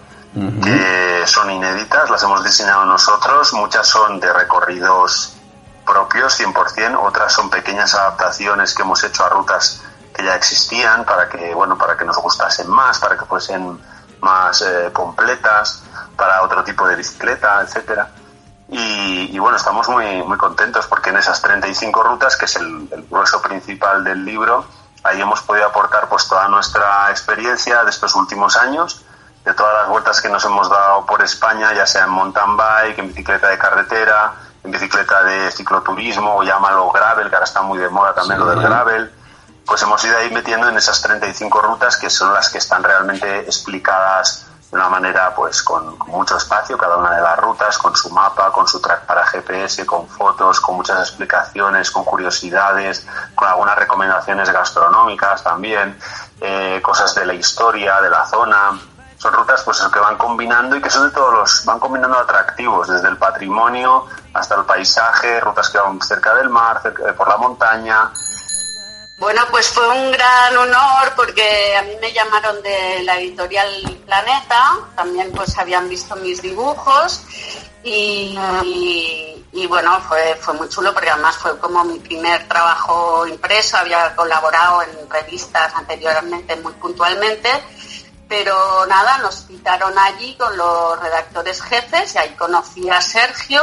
que 0.63 1.23
son 1.27 1.51
inéditas, 1.51 2.09
las 2.11 2.23
hemos 2.23 2.45
diseñado 2.45 2.85
nosotros, 2.85 3.53
muchas 3.55 3.87
son 3.89 4.21
de 4.21 4.33
recorridos 4.33 5.35
propios 5.85 6.39
100%, 6.39 6.97
otras 7.03 7.33
son 7.33 7.51
pequeñas 7.51 7.95
adaptaciones 7.95 8.75
que 8.75 8.83
hemos 8.83 9.03
hecho 9.03 9.25
a 9.25 9.31
rutas 9.31 9.83
que 10.19 10.25
ya 10.25 10.35
existían 10.35 11.05
para 11.05 11.29
que, 11.29 11.55
bueno, 11.55 11.79
para 11.79 11.97
que 11.97 12.05
nos 12.05 12.17
gustasen 12.19 12.69
más, 12.69 12.99
para 12.99 13.17
que 13.17 13.25
fuesen 13.25 13.79
más 14.21 14.61
eh, 14.63 14.91
completas, 14.93 15.85
para 16.17 16.43
otro 16.43 16.65
tipo 16.65 16.87
de 16.89 16.97
bicicleta, 16.97 17.61
etcétera. 17.63 18.09
Y, 18.69 19.31
y 19.33 19.39
bueno, 19.39 19.57
estamos 19.57 19.89
muy, 19.89 20.23
muy 20.25 20.37
contentos 20.37 20.87
porque 20.89 21.11
en 21.11 21.19
esas 21.19 21.41
35 21.41 22.03
rutas, 22.03 22.37
que 22.37 22.47
es 22.47 22.57
el, 22.57 22.89
el 22.91 23.07
grueso 23.09 23.41
principal 23.41 24.03
del 24.03 24.25
libro, 24.25 24.65
ahí 25.05 25.21
hemos 25.21 25.41
podido 25.43 25.67
aportar 25.67 26.09
pues 26.09 26.27
toda 26.27 26.49
nuestra 26.49 27.11
experiencia 27.11 27.85
de 27.85 27.91
estos 27.91 28.17
últimos 28.17 28.57
años, 28.57 29.05
de 29.45 29.55
todas 29.55 29.73
las 29.73 29.89
vueltas 29.89 30.21
que 30.21 30.29
nos 30.29 30.45
hemos 30.45 30.69
dado 30.69 31.07
por 31.07 31.23
España, 31.23 31.73
ya 31.75 31.87
sea 31.87 32.05
en 32.05 32.11
mountain 32.11 32.57
bike, 32.57 32.99
en 32.99 33.09
bicicleta 33.09 33.49
de 33.49 33.57
carretera, 33.57 34.33
en 34.65 34.71
bicicleta 34.73 35.23
de 35.23 35.53
cicloturismo, 35.53 36.39
o 36.39 36.43
llámalo 36.43 36.91
gravel, 36.91 37.29
que 37.31 37.37
ahora 37.37 37.45
está 37.47 37.63
muy 37.63 37.79
de 37.79 37.89
moda 37.89 38.13
también 38.15 38.41
Sí. 38.41 38.45
lo 38.45 38.51
del 38.51 38.61
gravel, 38.61 39.13
pues 39.69 39.83
hemos 39.83 40.03
ido 40.03 40.17
ahí 40.17 40.31
metiendo 40.31 40.67
en 40.69 40.79
esas 40.79 41.01
35 41.03 41.61
rutas 41.61 41.99
que 41.99 42.09
son 42.09 42.33
las 42.33 42.49
que 42.49 42.57
están 42.57 42.83
realmente 42.83 43.41
explicadas 43.41 44.47
de 44.71 44.77
una 44.77 44.89
manera 44.89 45.35
pues 45.35 45.63
con, 45.63 45.99
mucho 46.07 46.37
espacio 46.37 46.77
cada 46.77 46.97
una 46.97 47.15
de 47.15 47.23
las 47.23 47.39
rutas, 47.39 47.77
con 47.79 47.95
su 47.95 48.11
mapa, 48.11 48.51
con 48.51 48.67
su 48.67 48.81
track 48.81 49.05
para 49.05 49.27
GPS, 49.27 49.85
con 49.87 50.09
fotos, 50.09 50.61
con 50.61 50.77
muchas 50.77 51.01
explicaciones, 51.01 51.91
con 51.91 52.05
curiosidades, 52.05 53.07
con 53.35 53.49
algunas 53.49 53.77
recomendaciones 53.77 54.51
gastronómicas 54.51 55.43
también, 55.43 55.99
eh, 56.41 56.81
cosas 56.83 57.15
de 57.15 57.27
la 57.27 57.35
historia, 57.35 58.01
de 58.01 58.11
la 58.11 58.27
zona. 58.27 58.79
Son 59.19 59.33
rutas 59.33 59.63
pues 59.65 59.81
que 59.93 59.99
van 59.99 60.17
combinando 60.17 60.77
y 60.77 60.83
que 60.83 60.91
son 60.91 61.09
de 61.09 61.15
todos 61.15 61.33
los, 61.35 61.65
van 61.65 61.79
combinando 61.79 62.19
atractivos, 62.19 62.89
desde 62.89 63.09
el 63.09 63.17
patrimonio 63.17 64.07
hasta 64.33 64.55
el 64.55 64.65
paisaje, 64.65 65.41
rutas 65.41 65.69
que 65.71 65.79
van 65.79 66.01
cerca 66.01 66.35
del 66.35 66.49
mar, 66.49 66.81
cerca, 66.83 67.13
por 67.15 67.29
la 67.29 67.37
montaña, 67.37 68.11
bueno, 69.19 69.43
pues 69.51 69.69
fue 69.69 69.89
un 69.89 70.13
gran 70.13 70.57
honor 70.57 71.13
porque 71.17 71.77
a 71.77 71.83
mí 71.83 71.93
me 72.01 72.13
llamaron 72.13 72.63
de 72.63 73.03
la 73.03 73.19
editorial 73.19 73.69
Planeta, 74.07 74.79
también 74.95 75.33
pues 75.33 75.59
habían 75.59 75.89
visto 75.89 76.15
mis 76.17 76.41
dibujos 76.41 77.23
y, 77.83 78.39
bueno, 79.69 80.01
fue, 80.03 80.37
fue 80.41 80.55
muy 80.55 80.69
chulo 80.69 80.93
porque 80.95 81.11
además 81.11 81.37
fue 81.37 81.59
como 81.59 81.85
mi 81.85 81.99
primer 81.99 82.47
trabajo 82.47 83.27
impreso, 83.27 83.77
había 83.77 84.15
colaborado 84.15 84.83
en 84.83 85.11
revistas 85.11 85.75
anteriormente 85.75 86.55
muy 86.57 86.73
puntualmente, 86.75 87.51
pero 88.29 88.87
nada, 88.87 89.19
nos 89.19 89.47
citaron 89.47 89.99
allí 89.99 90.37
con 90.37 90.57
los 90.57 91.01
redactores 91.01 91.61
jefes 91.61 92.15
y 92.15 92.19
ahí 92.19 92.31
conocí 92.37 92.89
a 92.89 93.01
Sergio 93.01 93.63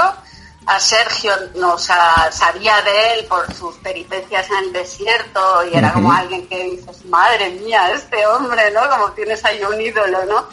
a 0.67 0.79
Sergio 0.79 1.31
no 1.55 1.77
sabía 1.77 2.81
de 2.81 3.13
él 3.13 3.25
por 3.25 3.53
sus 3.53 3.75
peripecias 3.77 4.49
en 4.49 4.57
el 4.65 4.73
desierto 4.73 5.63
y 5.65 5.77
era 5.77 5.93
como 5.93 6.11
alguien 6.11 6.47
que 6.47 6.63
dices, 6.63 7.05
madre 7.05 7.51
mía, 7.51 7.91
este 7.91 8.25
hombre, 8.25 8.71
¿no? 8.71 8.89
Como 8.89 9.11
tienes 9.11 9.43
ahí 9.45 9.61
un 9.63 9.79
ídolo, 9.79 10.25
¿no? 10.25 10.47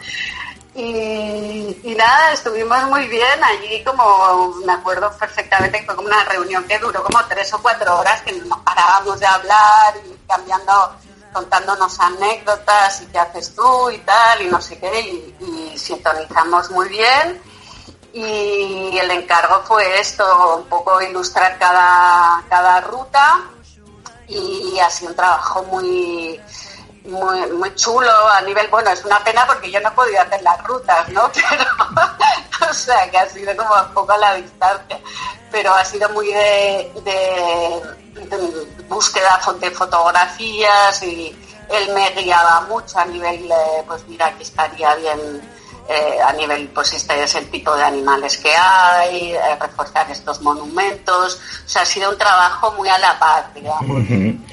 Y, 0.75 1.78
y, 1.83 1.95
nada, 1.97 2.33
estuvimos 2.33 2.83
muy 2.85 3.07
bien 3.07 3.45
allí, 3.45 3.85
como 3.85 4.54
me 4.64 4.73
acuerdo 4.73 5.11
perfectamente 5.19 5.83
fue 5.85 5.95
como 5.95 6.09
una 6.09 6.25
reunión 6.25 6.64
que 6.64 6.78
duró 6.78 7.02
como 7.02 7.23
tres 7.26 7.52
o 7.52 7.61
cuatro 7.61 7.99
horas, 7.99 8.23
que 8.23 8.33
nos 8.33 8.59
parábamos 8.61 9.21
de 9.21 9.26
hablar 9.26 9.95
y 10.07 10.26
cambiando, 10.26 10.97
contándonos 11.33 12.00
anécdotas 12.00 13.02
y 13.02 13.07
qué 13.07 13.19
haces 13.19 13.54
tú 13.54 13.90
y 13.90 13.99
tal, 13.99 14.42
y 14.42 14.47
no 14.47 14.61
sé 14.62 14.78
qué, 14.78 15.00
y, 15.00 15.37
y 15.73 15.78
sintonizamos 15.78 16.71
muy 16.71 16.88
bien 16.88 17.52
y 18.12 18.99
el 18.99 19.11
encargo 19.11 19.62
fue 19.64 20.00
esto, 20.00 20.57
un 20.59 20.64
poco 20.64 21.00
ilustrar 21.00 21.59
cada, 21.59 22.42
cada 22.49 22.81
ruta 22.83 23.40
y 24.28 24.78
ha 24.78 24.90
sido 24.90 25.11
un 25.11 25.16
trabajo 25.16 25.62
muy, 25.64 26.40
muy, 27.04 27.47
muy 27.52 27.75
chulo 27.75 28.11
a 28.28 28.40
nivel, 28.42 28.69
bueno, 28.69 28.90
es 28.90 29.04
una 29.04 29.19
pena 29.21 29.47
porque 29.47 29.71
yo 29.71 29.81
no 29.81 29.88
he 29.88 29.92
podido 29.92 30.21
hacer 30.21 30.42
las 30.42 30.62
rutas, 30.64 31.09
¿no? 31.09 31.31
Pero, 31.50 32.71
o 32.71 32.75
sea, 32.75 33.11
que 33.11 33.19
ha 33.19 33.28
sido 33.28 33.57
como 33.57 33.75
un 33.75 33.92
poco 33.92 34.12
a 34.12 34.19
la 34.19 34.35
distancia, 34.35 34.99
pero 35.50 35.75
ha 35.75 35.85
sido 35.85 36.09
muy 36.11 36.28
de, 36.28 36.92
de, 37.04 38.85
búsqueda 38.88 39.40
de 39.59 39.71
fotografías 39.73 41.02
y 41.02 41.37
él 41.69 41.92
me 41.92 42.11
guiaba 42.11 42.62
mucho 42.62 42.99
a 42.99 43.04
nivel, 43.04 43.52
pues 43.87 44.07
mira, 44.07 44.26
aquí 44.26 44.45
estaría 44.45 44.95
bien 44.95 45.42
eh, 45.89 46.19
a 46.25 46.33
nivel, 46.33 46.69
pues 46.69 46.93
este 46.95 47.23
es 47.25 47.35
el 47.35 47.51
tipo 47.51 47.75
de 47.75 47.83
animales 47.83 48.39
que 48.39 48.55
hay, 48.55 49.33
eh, 49.33 49.57
reforzar 49.61 50.09
estos 50.11 50.41
monumentos, 50.41 51.41
o 51.65 51.69
sea, 51.69 51.83
ha 51.83 51.87
sido 51.87 52.11
un 52.11 52.19
trabajo 52.19 52.73
muy 52.73 52.89
a 52.89 52.99
la 52.99 53.19
par, 53.19 53.53
digamos, 53.53 54.07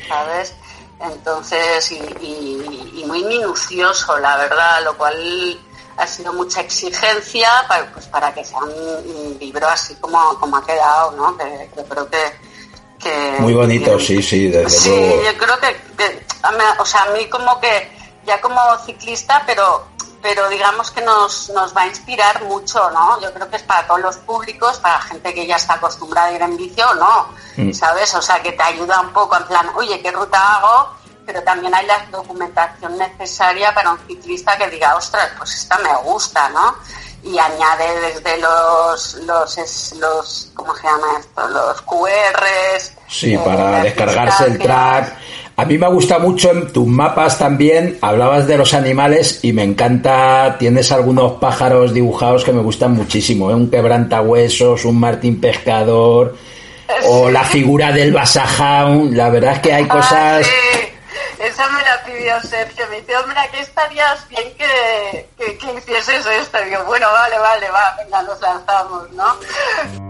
¿sabes? 0.08 0.56
Entonces, 1.00 1.92
y, 1.92 2.00
y, 2.22 3.02
y, 3.02 3.06
muy 3.06 3.24
minucioso, 3.24 4.18
la 4.20 4.36
verdad, 4.38 4.84
lo 4.84 4.98
cual 4.98 5.58
ha 5.98 6.08
sido 6.08 6.34
mucha 6.34 6.62
exigencia 6.62 7.50
para, 7.68 7.92
pues, 7.94 8.08
para 8.08 8.34
que 8.34 8.44
sea 8.44 8.60
un 8.60 9.38
libro 9.40 9.68
así 9.68 9.96
como, 9.96 10.38
como 10.40 10.58
ha 10.58 10.66
quedado, 10.66 11.12
¿no? 11.12 11.38
Que, 11.38 11.70
que 11.76 11.84
creo 11.84 12.10
que, 12.10 12.18
que... 13.02 13.36
Muy 13.40 13.54
bonito, 13.54 13.96
que, 13.98 14.04
sí, 14.04 14.22
sí, 14.22 14.48
desde 14.48 14.70
sí, 14.70 14.90
luego. 14.90 15.24
yo 15.24 15.38
creo 15.38 15.60
que, 15.60 15.76
que, 15.96 16.26
o 16.80 16.86
sea, 16.86 17.04
a 17.04 17.12
mí 17.12 17.30
como 17.30 17.60
que, 17.62 17.92
ya 18.26 18.42
como 18.42 18.60
ciclista, 18.86 19.44
pero 19.46 19.86
pero 20.22 20.50
digamos 20.50 20.92
que 20.92 21.02
nos, 21.02 21.50
nos 21.50 21.76
va 21.76 21.84
a 21.84 21.88
inspirar 21.88 22.44
mucho, 22.44 22.90
¿no? 22.92 23.22
Yo 23.22 23.34
creo 23.34 23.50
que 23.50 23.56
es 23.56 23.64
para 23.64 23.88
todos 23.88 24.02
los 24.02 24.18
públicos, 24.18 24.78
para 24.80 25.00
gente 25.02 25.34
que 25.34 25.48
ya 25.48 25.56
está 25.56 25.76
acostumbrada 25.76 26.28
a 26.28 26.34
ir 26.34 26.42
en 26.42 26.58
bici 26.58 26.82
o 26.82 26.94
no, 26.96 27.30
mm. 27.58 27.72
¿sabes? 27.72 28.14
O 28.16 28.22
sea, 28.22 28.42
que 28.42 28.52
te 28.52 28.64
ayuda 28.64 29.00
un 29.02 29.14
poco 29.14 29.38
en 29.38 29.46
plan, 29.46 29.68
oye, 29.76 30.02
¿qué 30.02 30.12
ruta 30.12 30.56
hago? 30.56 30.96
Pero 31.26 31.42
también 31.44 31.74
hay 31.74 31.86
la 31.86 32.06
documentación 32.12 32.98
necesaria 32.98 33.74
para 33.74 33.92
un 33.92 34.00
ciclista 34.08 34.58
que 34.58 34.70
diga, 34.70 34.96
ostras, 34.96 35.30
pues 35.38 35.56
esta 35.56 35.78
me 35.78 35.96
gusta, 35.98 36.50
¿no? 36.50 36.76
Y 37.22 37.38
añade 37.38 38.00
desde 38.00 38.38
los, 38.40 39.14
los, 39.26 39.94
los 40.00 40.52
¿cómo 40.56 40.76
se 40.76 40.84
llama 40.84 41.08
esto? 41.20 41.48
Los 41.50 41.82
QRs. 41.82 42.94
Sí, 43.08 43.34
eh, 43.36 43.40
para 43.44 43.84
descargarse 43.84 44.46
el 44.46 44.58
track 44.58 45.18
a 45.60 45.66
mí 45.66 45.78
me 45.78 45.90
gusta 45.90 46.20
mucho 46.20 46.52
en 46.52 46.72
tus 46.72 46.88
mapas 46.88 47.38
también, 47.38 47.98
hablabas 48.02 48.48
de 48.48 48.58
los 48.58 48.74
animales 48.74 49.42
y 49.44 49.52
me 49.52 49.64
encanta, 49.64 50.56
tienes 50.58 50.90
algunos 50.94 51.34
pájaros 51.34 51.94
dibujados 51.94 52.46
que 52.46 52.54
me 52.54 52.62
gustan 52.62 52.94
muchísimo, 52.94 53.52
¿eh? 53.52 53.56
un 53.56 53.70
quebrantahuesos, 53.70 54.86
un 54.86 54.98
martín 54.98 55.42
pescador 55.42 56.38
o 57.08 57.30
la 57.30 57.44
figura 57.44 57.92
del 57.92 58.14
basajaun, 58.14 59.18
la 59.18 59.30
verdad 59.30 59.56
es 59.56 59.60
que 59.60 59.74
hay 59.74 59.86
cosas... 59.86 60.14
Ah, 60.14 60.42
sí. 60.44 61.44
Esa 61.44 61.70
me 61.70 61.82
la 61.82 62.04
pidió 62.06 62.42
Sergio, 62.42 62.86
me 62.90 63.02
dice, 63.02 63.18
hombre, 63.18 63.40
aquí 63.40 63.60
estarías 63.60 64.30
bien 64.30 64.54
que, 64.58 65.28
que, 65.38 65.58
que 65.58 65.74
hicieses 65.74 66.26
esto. 66.26 66.58
Y 66.66 66.70
digo, 66.70 66.84
bueno, 66.86 67.08
vale, 67.12 67.38
vale, 67.38 67.70
va, 67.70 67.96
venga, 67.98 68.24
nos 68.24 68.42
lanzamos, 68.42 69.12
¿no? 69.12 70.09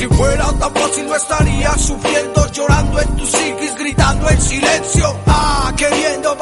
Si 0.00 0.06
fuera 0.06 0.50
tan 0.58 0.72
fácil 0.72 1.06
no 1.06 1.14
estaría 1.14 1.76
sufriendo, 1.76 2.50
llorando 2.52 3.02
en 3.02 3.16
tu 3.16 3.26
psiquis, 3.26 3.74
gritando 3.78 4.30
en 4.30 4.40
silencio. 4.40 5.14
Ah, 5.26 5.74
queriendo 5.76 6.34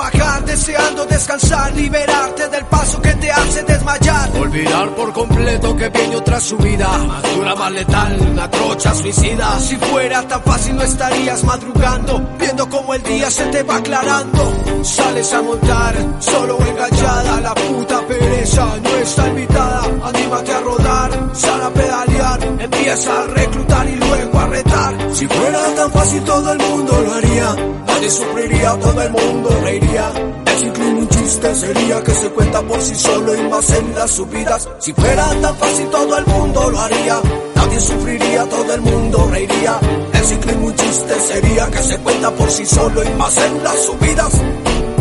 deseando 0.68 1.06
descansar, 1.06 1.74
liberarte 1.74 2.46
del 2.48 2.64
paso 2.66 3.00
que 3.00 3.14
te 3.14 3.30
hace 3.30 3.62
desmayar. 3.62 4.30
Olvidar 4.38 4.90
por 4.94 5.12
completo 5.14 5.74
que 5.74 5.88
viene 5.88 6.16
otra 6.16 6.38
subida, 6.40 6.88
más 6.98 7.22
dura, 7.34 7.54
más 7.54 7.72
letal, 7.72 8.20
una 8.32 8.50
trocha 8.50 8.94
suicida. 8.94 9.58
Si 9.60 9.76
fuera 9.76 10.22
tan 10.28 10.42
fácil 10.42 10.76
no 10.76 10.82
estarías 10.82 11.42
madrugando, 11.44 12.36
viendo 12.38 12.68
como 12.68 12.92
el 12.92 13.02
día 13.02 13.30
se 13.30 13.46
te 13.46 13.62
va 13.62 13.76
aclarando. 13.76 14.52
Sales 14.82 15.32
a 15.32 15.42
montar, 15.42 15.94
solo 16.18 16.58
enganchada, 16.60 17.40
la 17.40 17.54
puta 17.54 18.06
pereza 18.06 18.66
no 18.82 18.90
está 18.90 19.28
invitada. 19.28 19.82
Anímate 20.04 20.52
a 20.52 20.60
rodar, 20.60 21.30
sal 21.32 21.62
a 21.62 21.70
pedalear, 21.70 22.44
empieza 22.60 23.22
a 23.22 23.26
reclutar 23.26 23.88
y 23.88 23.96
luego 23.96 24.38
a 24.38 24.46
retar. 24.46 25.14
Si 25.14 25.26
fuera 25.26 25.74
tan 25.74 25.90
fácil 25.92 26.22
todo 26.24 26.52
el 26.52 26.58
mundo 26.58 27.02
lo 27.06 27.14
haría, 27.14 27.56
nadie 27.86 28.10
sufriría, 28.10 28.78
todo 28.78 29.02
el 29.02 29.10
mundo 29.10 29.60
reiría. 29.62 30.12
Ciclismo 30.58 30.98
un 30.98 31.08
chiste 31.08 31.54
sería 31.54 32.02
que 32.02 32.10
se 32.10 32.30
cuenta 32.30 32.60
por 32.62 32.80
sí 32.80 32.94
solo 32.96 33.36
y 33.36 33.42
más 33.48 33.70
en 33.70 33.94
las 33.94 34.10
subidas. 34.10 34.68
Si 34.80 34.92
fuera 34.92 35.28
tan 35.40 35.56
fácil 35.56 35.86
todo 35.88 36.18
el 36.18 36.26
mundo 36.26 36.70
lo 36.70 36.80
haría, 36.80 37.20
nadie 37.54 37.80
sufriría, 37.80 38.44
todo 38.48 38.74
el 38.74 38.80
mundo 38.80 39.28
reiría. 39.30 39.78
El 40.12 40.24
ciclismo 40.24 40.66
un 40.66 40.74
chiste 40.74 41.20
sería 41.20 41.66
que 41.70 41.78
se 41.78 41.98
cuenta 41.98 42.30
por 42.32 42.50
sí 42.50 42.66
solo 42.66 43.04
y 43.04 43.08
más 43.10 43.36
en 43.36 43.62
las 43.62 43.84
subidas. 43.84 44.32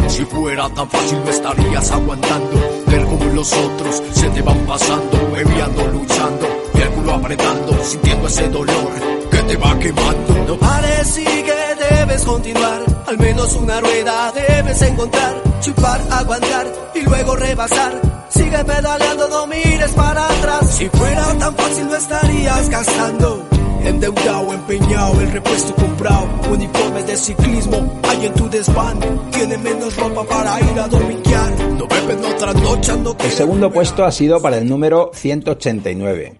Si 0.09 0.25
fuera 0.25 0.69
tan 0.69 0.89
fácil 0.89 1.23
no 1.23 1.29
estarías 1.31 1.91
aguantando 1.91 2.83
ver 2.85 3.05
como 3.05 3.25
los 3.25 3.53
otros 3.53 4.03
se 4.11 4.29
te 4.29 4.41
van 4.43 4.59
pasando, 4.59 5.31
bebiendo, 5.31 5.87
luchando, 5.87 6.47
y 6.75 6.81
el 6.81 6.89
culo 6.89 7.13
apretando, 7.13 7.83
sintiendo 7.83 8.27
ese 8.27 8.47
dolor 8.49 8.91
que 9.31 9.37
te 9.37 9.57
va 9.57 9.77
quemando. 9.79 10.33
No 10.47 10.57
pares, 10.57 11.07
sigue, 11.07 11.75
debes 12.17 12.25
continuar, 12.25 12.81
al 13.05 13.17
menos 13.17 13.53
una 13.53 13.79
rueda 13.79 14.31
debes 14.31 14.81
encontrar, 14.81 15.35
chupar, 15.61 16.01
aguantar 16.11 16.65
y 16.95 17.01
luego 17.01 17.35
rebasar. 17.35 18.01
Sigue 18.29 18.63
pedaleando, 18.63 19.27
no 19.29 19.47
mires 19.47 19.91
para 19.91 20.25
atrás. 20.25 20.75
Si 20.77 20.89
fuera 20.89 21.25
tan 21.37 21.55
fácil 21.55 21.87
no 21.87 21.95
estarías 21.95 22.69
gastando. 22.69 23.47
Endeudado, 23.83 24.53
empeñado, 24.53 25.21
el 25.21 25.31
repuesto 25.31 25.75
comprado, 25.75 26.27
uniformes 26.51 27.07
de 27.07 27.15
ciclismo, 27.15 28.01
hay 28.09 28.25
en 28.25 28.33
tu 28.33 28.49
desván, 28.49 28.99
tiene 29.31 29.57
menos 29.57 29.95
ropa 29.95 30.23
para 30.23 30.59
ir 30.59 30.79
a 30.79 30.87
dominguear, 30.87 31.51
no 31.77 31.87
beben, 31.87 32.21
no 32.21 32.35
trasnochan, 32.35 33.03
no 33.03 33.15
El 33.17 33.31
segundo 33.31 33.71
puesto 33.71 34.03
ha 34.03 34.11
sido 34.11 34.41
para 34.41 34.57
el 34.57 34.67
número 34.67 35.11
189. 35.13 36.35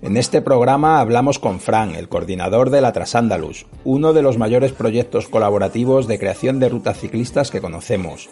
En 0.00 0.16
este 0.16 0.40
programa 0.42 1.00
hablamos 1.00 1.40
con 1.40 1.58
Fran, 1.58 1.96
el 1.96 2.08
coordinador 2.08 2.70
de 2.70 2.80
la 2.80 2.92
Trasándalus, 2.92 3.66
uno 3.84 4.12
de 4.12 4.22
los 4.22 4.38
mayores 4.38 4.70
proyectos 4.70 5.26
colaborativos 5.26 6.06
de 6.06 6.20
creación 6.20 6.60
de 6.60 6.68
rutas 6.68 7.00
ciclistas 7.00 7.50
que 7.50 7.60
conocemos. 7.60 8.28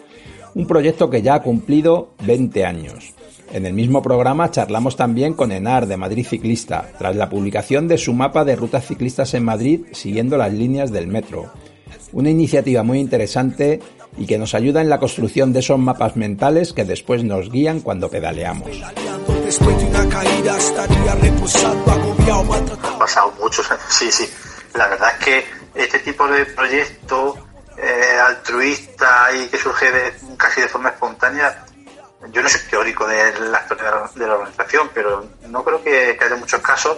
Un 0.55 0.65
proyecto 0.65 1.09
que 1.09 1.21
ya 1.21 1.35
ha 1.35 1.41
cumplido 1.41 2.11
20 2.25 2.65
años. 2.65 3.13
En 3.51 3.65
el 3.65 3.73
mismo 3.73 4.01
programa 4.01 4.49
charlamos 4.49 4.95
también 4.95 5.33
con 5.33 5.51
Enar 5.51 5.87
de 5.87 5.97
Madrid 5.97 6.25
Ciclista, 6.25 6.89
tras 6.97 7.17
la 7.17 7.29
publicación 7.29 7.89
de 7.89 7.97
su 7.97 8.13
mapa 8.13 8.45
de 8.45 8.55
rutas 8.55 8.85
ciclistas 8.85 9.33
en 9.33 9.43
Madrid 9.43 9.81
siguiendo 9.91 10.37
las 10.37 10.53
líneas 10.53 10.93
del 10.93 11.07
metro. 11.07 11.51
Una 12.13 12.29
iniciativa 12.29 12.83
muy 12.83 12.99
interesante 12.99 13.81
y 14.17 14.25
que 14.25 14.37
nos 14.37 14.53
ayuda 14.55 14.81
en 14.81 14.89
la 14.89 14.99
construcción 14.99 15.53
de 15.53 15.59
esos 15.59 15.77
mapas 15.79 16.15
mentales 16.15 16.73
que 16.73 16.85
después 16.85 17.23
nos 17.23 17.51
guían 17.51 17.81
cuando 17.81 18.09
pedaleamos. 18.09 18.69
Han 22.83 22.99
pasado 22.99 23.33
muchos 23.39 23.71
años, 23.71 23.83
sí, 23.89 24.11
sí. 24.11 24.29
La 24.73 24.87
verdad 24.87 25.11
es 25.19 25.25
que 25.25 25.45
este 25.75 25.99
tipo 25.99 26.27
de 26.27 26.45
proyecto 26.45 27.35
eh, 27.77 28.19
altruista 28.25 29.29
y 29.33 29.47
que 29.47 29.57
surge 29.57 29.91
de, 29.91 30.13
casi 30.35 30.61
de 30.61 30.67
forma 30.67 30.89
espontánea, 30.89 31.63
yo 32.31 32.41
no 32.41 32.49
soy 32.49 32.61
teórico 32.69 33.07
de 33.07 33.39
la 33.39 33.61
historia 33.61 34.09
de 34.15 34.27
la 34.27 34.33
organización, 34.33 34.89
pero 34.93 35.25
no 35.47 35.63
creo 35.63 35.83
que, 35.83 36.17
que 36.17 36.25
haya 36.25 36.35
muchos 36.35 36.59
casos. 36.61 36.97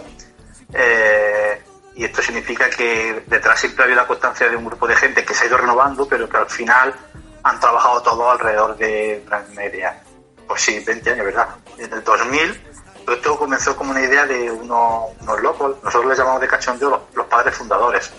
Eh, 0.73 1.61
y 1.95 2.05
esto 2.05 2.21
significa 2.21 2.69
que 2.69 3.23
detrás 3.27 3.59
siempre 3.59 3.83
ha 3.83 3.85
habido 3.85 4.01
la 4.01 4.07
constancia 4.07 4.47
de 4.47 4.55
un 4.55 4.63
grupo 4.63 4.87
de 4.87 4.95
gente 4.95 5.25
que 5.25 5.33
se 5.33 5.43
ha 5.43 5.47
ido 5.47 5.57
renovando, 5.57 6.07
pero 6.07 6.29
que 6.29 6.37
al 6.37 6.49
final 6.49 6.95
han 7.43 7.59
trabajado 7.59 8.01
todo 8.01 8.31
alrededor 8.31 8.77
de 8.77 9.23
una 9.27 9.39
media 9.53 10.01
pues 10.49 10.63
sí, 10.63 10.79
20 10.79 11.11
años, 11.11 11.25
¿verdad? 11.27 11.47
En 11.77 11.93
el 11.93 12.03
2000, 12.03 12.61
todo 13.05 13.15
esto 13.15 13.37
comenzó 13.37 13.75
como 13.75 13.91
una 13.91 14.01
idea 14.01 14.25
de 14.25 14.49
unos, 14.49 15.11
unos 15.21 15.41
locos, 15.41 15.77
nosotros 15.83 16.09
les 16.09 16.17
llamamos 16.17 16.41
de 16.41 16.47
cachondeo 16.47 16.89
los, 16.89 17.01
los 17.13 17.27
padres 17.27 17.55
fundadores, 17.55 18.11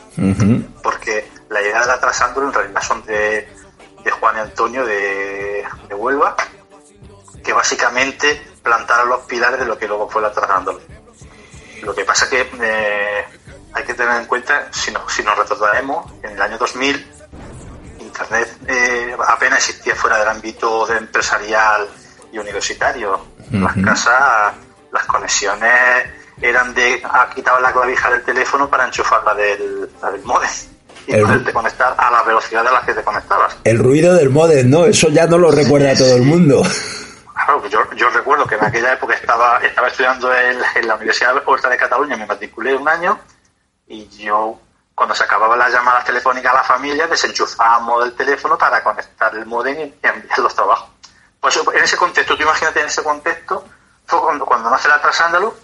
porque 0.81 1.29
la 1.49 1.61
idea 1.61 1.81
de 1.81 1.87
la 1.89 1.99
Trasándolo 1.99 2.47
en 2.47 2.55
realidad 2.55 2.83
son 2.83 3.05
de, 3.05 3.49
de 4.05 4.11
Juan 4.13 4.37
y 4.37 4.39
Antonio 4.39 4.87
de, 4.87 5.67
de 5.89 5.95
Huelva, 5.95 6.37
que 7.43 7.53
básicamente 7.53 8.41
plantaron 8.63 9.09
los 9.09 9.23
pilares 9.23 9.59
de 9.59 9.67
lo 9.67 9.77
que 9.77 9.89
luego 9.89 10.09
fue 10.09 10.23
la 10.23 10.31
Trasándolo. 10.31 10.81
Lo 11.83 11.95
que 11.97 12.05
pasa 12.05 12.31
que 12.31 12.49
eh, 12.61 13.25
hay 13.73 13.85
que 13.85 13.95
tener 13.95 14.21
en 14.21 14.27
cuenta, 14.27 14.73
si, 14.73 14.93
no, 14.93 15.09
si 15.09 15.25
nos 15.25 15.37
retrocedemos, 15.37 16.13
en 16.23 16.31
el 16.31 16.43
año 16.43 16.59
2000, 16.59 17.20
Internet 18.11 18.49
eh, 18.67 19.17
apenas 19.29 19.59
existía 19.69 19.95
fuera 19.95 20.19
del 20.19 20.29
ámbito 20.29 20.87
de 20.87 20.99
empresarial 20.99 21.89
y 22.33 22.39
universitario. 22.39 23.21
Las 23.53 23.75
casas, 23.85 24.53
las 24.93 25.05
conexiones 25.07 26.05
eran 26.41 26.73
de 26.75 27.01
ah, 27.05 27.29
quitabas 27.35 27.61
la 27.63 27.73
clavija 27.73 28.11
del 28.11 28.23
teléfono 28.23 28.69
para 28.69 28.85
enchufarla 28.87 29.35
del, 29.35 29.91
la 30.01 30.11
del 30.11 30.23
modem 30.23 30.49
y 31.07 31.13
El- 31.15 31.23
poderte 31.23 31.53
conectar 31.53 31.95
a 31.99 32.11
la 32.11 32.23
velocidad 32.23 32.65
de 32.65 32.71
la 32.71 32.81
que 32.83 32.95
te 32.95 33.03
conectabas. 33.03 33.57
El 33.65 33.79
ruido 33.79 34.15
del 34.15 34.31
modem, 34.31 34.71
¿no? 34.71 34.87
Eso 34.87 35.09
ya 35.09 35.27
no 35.27 35.39
lo 35.39 35.51
recuerda 35.51 35.95
todo 35.95 36.15
el 36.17 36.23
mundo. 36.23 36.63
Claro, 37.35 37.67
yo, 37.69 37.81
yo 37.97 38.09
recuerdo 38.11 38.47
que 38.47 38.55
en 38.57 38.65
aquella 38.65 38.93
época 38.93 39.15
estaba, 39.15 39.59
estaba 39.59 39.89
estudiando 39.89 40.33
en, 40.35 40.59
en 40.77 40.87
la 40.89 40.95
Universidad 40.95 41.35
Huerta 41.47 41.69
de 41.69 41.77
Cataluña, 41.77 42.17
me 42.17 42.27
matriculé 42.27 42.75
un 42.77 42.89
año 42.89 43.19
y 43.89 44.07
yo, 44.11 44.61
cuando 45.01 45.15
se 45.15 45.25
acababan 45.25 45.59
las 45.59 45.73
llamadas 45.73 46.05
telefónicas 46.05 46.53
a 46.53 46.57
la 46.57 46.63
familia, 46.63 47.07
desenchufábamos 47.07 48.05
el 48.05 48.13
teléfono 48.13 48.59
para 48.59 48.85
conectar 48.85 49.35
el 49.35 49.47
modem 49.47 49.81
y 49.81 49.95
enviar 50.07 50.39
los 50.41 50.55
trabajos. 50.55 50.91
Pues 51.41 51.57
en 51.57 51.83
ese 51.83 51.97
contexto, 51.97 52.37
tú 52.37 52.43
imagínate 52.43 52.81
en 52.81 52.87
ese 52.87 53.03
contexto, 53.03 53.65
fue 54.05 54.21
cuando, 54.21 54.69
nace 54.69 54.89
la 54.89 55.01
Trasándalo, 55.01 55.57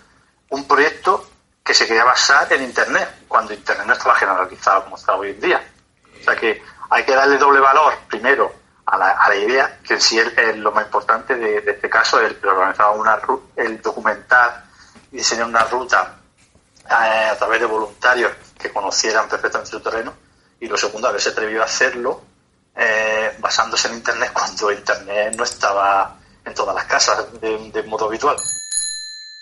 un 0.48 0.66
proyecto 0.66 1.28
que 1.62 1.74
se 1.74 1.86
quería 1.86 2.04
basar 2.04 2.50
en 2.50 2.62
Internet, 2.62 3.24
cuando 3.28 3.52
Internet 3.52 3.86
no 3.86 3.92
estaba 3.92 4.14
generalizado 4.14 4.84
como 4.84 4.96
está 4.96 5.14
hoy 5.14 5.32
en 5.32 5.40
día. 5.42 5.70
O 6.18 6.24
sea 6.24 6.34
que 6.34 6.62
hay 6.88 7.04
que 7.04 7.14
darle 7.14 7.36
doble 7.36 7.60
valor, 7.60 7.92
primero, 8.08 8.54
a 8.86 8.96
la, 8.96 9.36
idea, 9.36 9.80
que 9.86 9.92
en 9.92 10.00
sí 10.00 10.18
es, 10.18 10.56
lo 10.56 10.72
más 10.72 10.86
importante 10.86 11.34
de, 11.34 11.58
este 11.58 11.90
caso, 11.90 12.18
el, 12.20 12.38
organizar 12.42 12.96
una 12.96 13.20
el 13.56 13.82
documentar 13.82 14.64
y 15.12 15.18
diseñar 15.18 15.46
una 15.46 15.64
ruta 15.64 16.14
eh, 16.88 17.28
a 17.32 17.36
través 17.36 17.60
de 17.60 17.66
voluntarios 17.66 18.45
que 18.58 18.72
conocieran 18.72 19.28
perfectamente 19.28 19.70
su 19.70 19.80
terreno, 19.80 20.12
y 20.60 20.66
lo 20.66 20.76
segundo, 20.76 21.08
haberse 21.08 21.30
atrevido 21.30 21.62
a 21.62 21.66
hacerlo 21.66 22.22
eh, 22.76 23.32
basándose 23.38 23.88
en 23.88 23.94
Internet 23.94 24.30
cuando 24.34 24.72
Internet 24.72 25.34
no 25.36 25.44
estaba 25.44 26.16
en 26.44 26.54
todas 26.54 26.74
las 26.74 26.84
casas 26.84 27.40
de, 27.40 27.70
de 27.70 27.82
modo 27.84 28.06
habitual. 28.06 28.36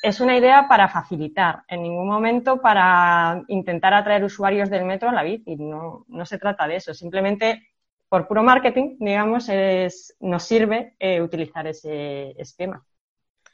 es 0.03 0.20
una 0.20 0.37
idea 0.37 0.66
para 0.68 0.88
facilitar, 0.88 1.62
en 1.68 1.83
ningún 1.83 2.09
momento 2.09 2.61
para 2.61 3.42
intentar 3.48 3.94
atraer 3.94 4.24
usuarios 4.24 4.70
del 4.70 4.85
metro 4.85 5.09
a 5.09 5.12
la 5.12 5.22
bici. 5.22 5.57
No, 5.57 6.05
no 6.09 6.27
se 6.27 6.38
trata 6.38 6.66
de 6.66 6.77
eso. 6.77 6.94
Simplemente, 6.94 7.68
por 8.09 8.27
puro 8.27 8.42
marketing, 8.42 8.96
digamos, 9.00 9.48
es, 9.48 10.16
nos 10.20 10.42
sirve 10.44 10.94
eh, 10.98 11.20
utilizar 11.20 11.66
ese 11.66 12.31
esquema. 12.40 12.85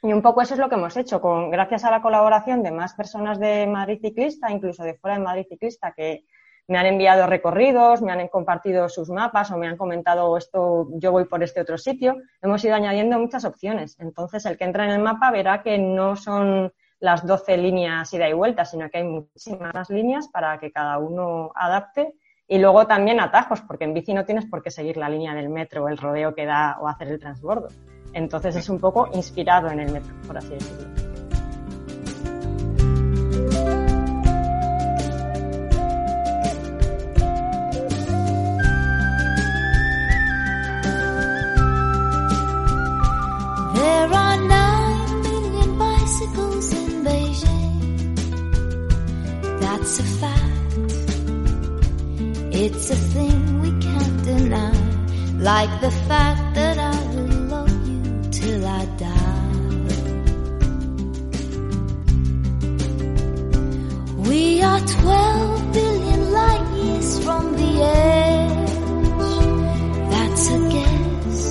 Y 0.03 0.13
un 0.13 0.21
poco 0.21 0.41
eso 0.41 0.55
es 0.55 0.59
lo 0.59 0.67
que 0.67 0.75
hemos 0.75 0.97
hecho, 0.97 1.21
con, 1.21 1.51
gracias 1.51 1.83
a 1.83 1.91
la 1.91 2.01
colaboración 2.01 2.63
de 2.63 2.71
más 2.71 2.95
personas 2.95 3.39
de 3.39 3.67
Madrid 3.67 3.99
Ciclista, 4.01 4.51
incluso 4.51 4.83
de 4.83 4.95
fuera 4.95 5.17
de 5.17 5.23
Madrid 5.23 5.45
Ciclista, 5.47 5.93
que 5.95 6.25
me 6.67 6.79
han 6.79 6.87
enviado 6.87 7.27
recorridos, 7.27 8.01
me 8.01 8.11
han 8.11 8.27
compartido 8.29 8.89
sus 8.89 9.09
mapas 9.09 9.51
o 9.51 9.57
me 9.57 9.67
han 9.67 9.77
comentado 9.77 10.35
esto, 10.37 10.87
yo 10.93 11.11
voy 11.11 11.25
por 11.25 11.43
este 11.43 11.61
otro 11.61 11.77
sitio. 11.77 12.17
Hemos 12.41 12.63
ido 12.63 12.73
añadiendo 12.73 13.19
muchas 13.19 13.45
opciones. 13.45 13.99
Entonces, 13.99 14.45
el 14.45 14.57
que 14.57 14.63
entra 14.63 14.85
en 14.85 14.91
el 14.91 14.99
mapa 15.01 15.29
verá 15.29 15.61
que 15.61 15.77
no 15.77 16.15
son 16.15 16.73
las 16.99 17.27
12 17.27 17.57
líneas 17.57 18.11
ida 18.13 18.27
y 18.27 18.33
vuelta, 18.33 18.65
sino 18.65 18.89
que 18.89 18.99
hay 18.99 19.03
muchísimas 19.03 19.89
líneas 19.89 20.29
para 20.29 20.59
que 20.59 20.71
cada 20.71 20.97
uno 20.97 21.51
adapte. 21.53 22.13
Y 22.47 22.57
luego 22.57 22.87
también 22.87 23.19
atajos, 23.19 23.61
porque 23.61 23.83
en 23.83 23.93
bici 23.93 24.13
no 24.13 24.25
tienes 24.25 24.45
por 24.45 24.63
qué 24.63 24.71
seguir 24.71 24.97
la 24.97 25.09
línea 25.09 25.35
del 25.35 25.49
metro, 25.49 25.87
el 25.87 25.97
rodeo 25.97 26.33
que 26.33 26.45
da 26.45 26.77
o 26.79 26.87
hacer 26.87 27.09
el 27.09 27.19
transbordo. 27.19 27.67
Entonces 28.13 28.55
es 28.55 28.69
un 28.69 28.79
poco 28.79 29.09
inspirado 29.13 29.69
en 29.69 29.79
el 29.79 29.91
metro, 29.91 30.13
por 30.27 30.37
así 30.37 30.49
decirlo. 30.49 30.87
There 43.73 44.13
are 44.13 44.37
nine 44.37 45.21
million 45.23 45.77
bicycles 45.77 46.73
in 46.73 47.03
Beijing. 47.05 48.15
That's 49.61 49.99
a 49.99 50.03
fact. 50.03 50.47
It's 52.53 52.91
a 52.91 52.95
thing 52.95 53.61
we 53.61 53.71
can't 53.79 54.23
deny. 54.25 54.73
Like 55.39 55.81
the 55.81 55.91
fact 55.91 56.55
that 56.55 56.77
till 58.51 58.67
I 58.67 58.85
die. 59.03 59.51
We 64.29 64.61
are 64.61 64.79
12 64.79 65.73
billion 65.73 66.21
light 66.39 66.65
years 66.79 67.09
from 67.23 67.43
the 67.61 67.71
edge. 68.03 68.73
That's 70.13 70.43
a 70.57 70.59
guess. 70.73 71.41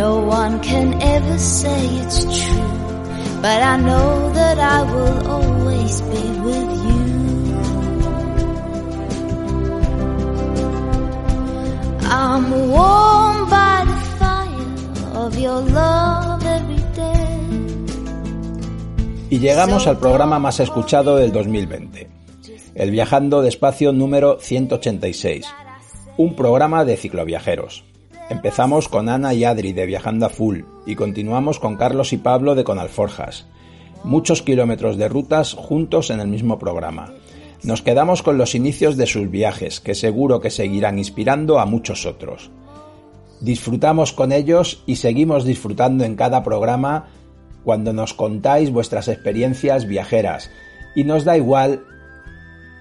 No 0.00 0.10
one 0.38 0.54
can 0.68 0.88
ever 1.14 1.38
say 1.38 1.80
it's 2.02 2.20
true, 2.38 2.74
but 3.44 3.58
I 3.72 3.76
know 3.88 4.32
that 4.32 4.58
I 4.58 4.78
will 4.92 5.18
always 5.36 5.94
be 6.12 6.24
with 6.48 6.70
you. 6.86 7.04
I'm 12.20 12.46
warmed 12.74 13.50
by 13.50 13.77
Y 19.30 19.38
llegamos 19.38 19.86
al 19.86 19.98
programa 19.98 20.38
más 20.38 20.58
escuchado 20.58 21.16
del 21.16 21.32
2020, 21.32 22.08
el 22.74 22.90
Viajando 22.90 23.42
Despacio 23.42 23.92
número 23.92 24.38
186, 24.40 25.46
un 26.16 26.34
programa 26.34 26.86
de 26.86 26.96
cicloviajeros. 26.96 27.84
Empezamos 28.30 28.88
con 28.88 29.08
Ana 29.10 29.34
y 29.34 29.44
Adri 29.44 29.72
de 29.72 29.84
Viajando 29.84 30.26
a 30.26 30.30
Full 30.30 30.60
y 30.86 30.94
continuamos 30.94 31.58
con 31.58 31.76
Carlos 31.76 32.12
y 32.14 32.16
Pablo 32.16 32.54
de 32.54 32.64
Conalforjas. 32.64 33.46
Muchos 34.04 34.42
kilómetros 34.42 34.96
de 34.96 35.08
rutas 35.08 35.52
juntos 35.52 36.08
en 36.10 36.20
el 36.20 36.28
mismo 36.28 36.58
programa. 36.58 37.12
Nos 37.62 37.82
quedamos 37.82 38.22
con 38.22 38.38
los 38.38 38.54
inicios 38.54 38.96
de 38.96 39.06
sus 39.06 39.30
viajes, 39.30 39.80
que 39.80 39.94
seguro 39.94 40.40
que 40.40 40.50
seguirán 40.50 40.98
inspirando 40.98 41.58
a 41.58 41.66
muchos 41.66 42.06
otros. 42.06 42.50
Disfrutamos 43.40 44.12
con 44.12 44.32
ellos 44.32 44.82
y 44.86 44.96
seguimos 44.96 45.44
disfrutando 45.44 46.04
en 46.04 46.16
cada 46.16 46.42
programa 46.42 47.08
cuando 47.64 47.92
nos 47.92 48.14
contáis 48.14 48.72
vuestras 48.72 49.08
experiencias 49.08 49.86
viajeras. 49.86 50.50
Y 50.96 51.04
nos 51.04 51.24
da 51.24 51.36
igual 51.36 51.84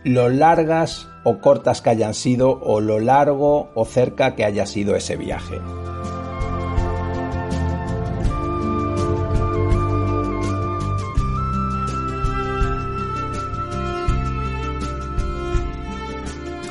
lo 0.04 0.30
largas 0.30 1.08
o 1.24 1.40
cortas 1.40 1.82
que 1.82 1.90
hayan 1.90 2.14
sido 2.14 2.60
o 2.64 2.80
lo 2.80 3.00
largo 3.00 3.70
o 3.76 3.86
cerca 3.86 4.36
que 4.36 4.46
haya 4.46 4.66
sido 4.66 4.96
ese 4.96 5.16
viaje. 5.16 5.60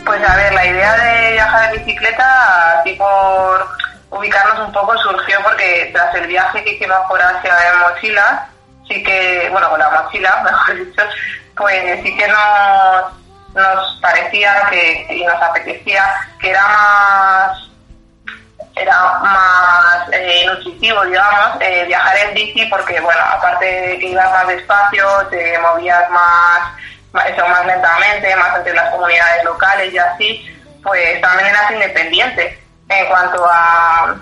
Pues 0.07 0.23
a 0.23 0.37
ver, 0.37 0.55
la 0.55 0.67
idea 0.67 0.97
de 0.97 1.33
viajar 1.33 1.75
en 1.75 1.85
bicicleta, 1.85 2.81
así 2.81 2.95
por 2.95 3.66
ubicarnos 4.19 4.67
un 4.67 4.73
poco, 4.73 4.97
surgió 4.99 5.39
porque 5.43 5.91
tras 5.93 6.15
el 6.15 6.27
viaje 6.27 6.63
que 6.65 6.73
hicimos 6.73 6.99
por 7.09 7.21
Asia 7.21 7.55
en 7.73 7.79
mochila, 7.81 8.49
sí 8.89 9.03
que, 9.03 9.49
bueno, 9.51 9.71
con 9.71 9.79
la 9.79 9.91
mochila, 9.91 10.43
mejor 10.45 10.87
dicho, 10.87 11.03
pues 11.57 12.03
sí 12.03 12.17
que 12.17 12.29
nos, 12.29 13.13
nos 13.55 13.99
parecía 14.01 14.67
que, 14.71 15.07
y 15.11 15.25
nos 15.25 15.43
apetecía 15.43 16.05
que 16.41 16.51
era 16.51 16.67
más 16.67 17.63
era 18.75 19.19
más 19.21 20.07
eh, 20.13 20.45
nutritivo, 20.47 21.03
digamos, 21.07 21.57
eh, 21.61 21.85
viajar 21.87 22.15
en 22.19 22.35
bici 22.35 22.67
porque, 22.67 23.01
bueno, 23.01 23.23
aparte 23.23 23.65
de 23.65 23.99
que 23.99 24.09
ibas 24.09 24.31
más 24.31 24.47
despacio, 24.49 25.07
te 25.31 25.59
movías 25.61 26.11
más, 26.11 26.75
eso, 27.27 27.49
más 27.49 27.65
lentamente, 27.65 28.37
más 28.37 28.59
entre 28.59 28.75
las 28.75 28.91
comunidades 28.91 29.45
locales 29.45 29.95
y 29.95 29.99
así, 29.99 30.61
pues 30.83 31.19
también 31.23 31.49
eras 31.49 31.71
independiente 31.71 32.66
en 32.89 33.07
cuanto 33.07 33.45
a, 33.45 34.15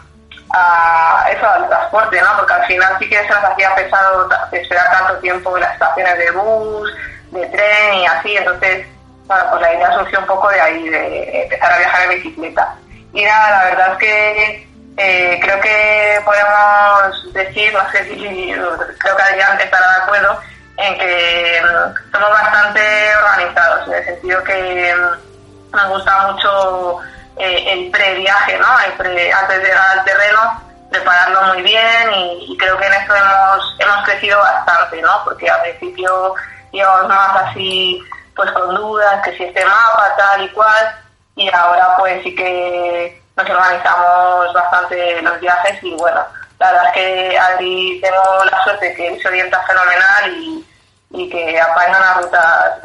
a 0.52 1.30
eso, 1.30 1.48
al 1.48 1.68
transporte, 1.68 2.20
¿no? 2.20 2.36
Porque 2.38 2.52
al 2.52 2.66
final 2.66 2.96
sí 2.98 3.08
que 3.08 3.22
se 3.22 3.28
nos 3.28 3.44
hacía 3.44 3.74
pesado 3.74 4.28
esperar 4.52 4.90
tanto 4.90 5.18
tiempo 5.18 5.56
en 5.56 5.62
las 5.62 5.72
estaciones 5.74 6.18
de 6.18 6.30
bus, 6.32 6.92
de 7.30 7.46
tren 7.46 7.94
y 7.94 8.06
así, 8.06 8.36
entonces, 8.36 8.86
bueno, 9.26 9.44
pues 9.50 9.62
la 9.62 9.74
idea 9.74 9.94
surgió 9.94 10.18
un 10.20 10.26
poco 10.26 10.48
de 10.48 10.60
ahí, 10.60 10.88
de 10.88 11.42
empezar 11.42 11.72
a 11.72 11.78
viajar 11.78 12.02
en 12.04 12.22
bicicleta. 12.22 12.74
Y 13.12 13.24
nada, 13.24 13.50
la 13.50 13.64
verdad 13.64 13.92
es 13.92 13.98
que 13.98 14.68
eh, 14.96 15.40
creo 15.42 15.60
que 15.60 16.20
podemos 16.24 17.32
decir, 17.32 17.72
no 17.72 17.90
sé 17.90 18.04
si 18.04 18.52
creo 18.98 19.16
que 19.16 19.22
Adrián 19.22 19.60
estará 19.60 19.88
de 19.88 20.02
acuerdo, 20.02 20.40
en 20.76 20.98
que 20.98 21.62
mm, 21.62 22.12
somos 22.12 22.30
bastante 22.30 22.80
organizados, 23.16 23.88
en 23.88 23.94
el 23.94 24.04
sentido 24.04 24.44
que 24.44 24.94
mm, 24.94 25.76
nos 25.76 25.88
gusta 25.88 26.32
mucho 26.32 27.00
eh, 27.36 27.72
el 27.72 27.90
previaje, 27.90 28.58
¿no? 28.58 28.80
El 28.86 28.92
pre, 28.92 29.32
antes 29.32 29.58
de 29.58 29.64
llegar 29.64 29.98
al 29.98 30.04
terreno, 30.04 30.62
prepararlo 30.90 31.54
muy 31.54 31.62
bien 31.62 32.12
y, 32.14 32.56
creo 32.56 32.78
que 32.78 32.86
en 32.86 32.92
eso 32.92 33.14
hemos, 33.14 33.76
hemos 33.80 34.04
crecido 34.04 34.38
bastante, 34.38 35.02
¿no? 35.02 35.24
Porque 35.24 35.50
al 35.50 35.60
principio 35.62 36.34
íbamos 36.72 37.08
más 37.08 37.42
así, 37.42 38.00
pues 38.36 38.50
con 38.52 38.74
dudas, 38.74 39.22
que 39.24 39.36
si 39.36 39.44
este 39.44 39.64
mapa, 39.64 40.14
tal 40.16 40.42
y 40.44 40.48
cual, 40.50 40.94
y 41.36 41.52
ahora 41.52 41.96
pues 41.98 42.22
sí 42.22 42.34
que 42.34 43.20
nos 43.36 43.50
organizamos 43.50 44.52
bastante 44.54 45.22
los 45.22 45.40
viajes 45.40 45.82
y 45.82 45.94
bueno, 45.96 46.20
la 46.60 46.70
verdad 46.70 46.86
es 46.86 46.92
que 46.92 47.38
Adri 47.38 48.00
tengo 48.00 48.44
la 48.44 48.62
suerte 48.62 48.94
que 48.94 49.20
se 49.20 49.28
orienta 49.28 49.60
fenomenal 49.66 50.32
y, 50.36 50.64
y 51.10 51.28
que 51.28 51.60
apaña 51.60 51.98
una 51.98 52.14
ruta 52.14 52.80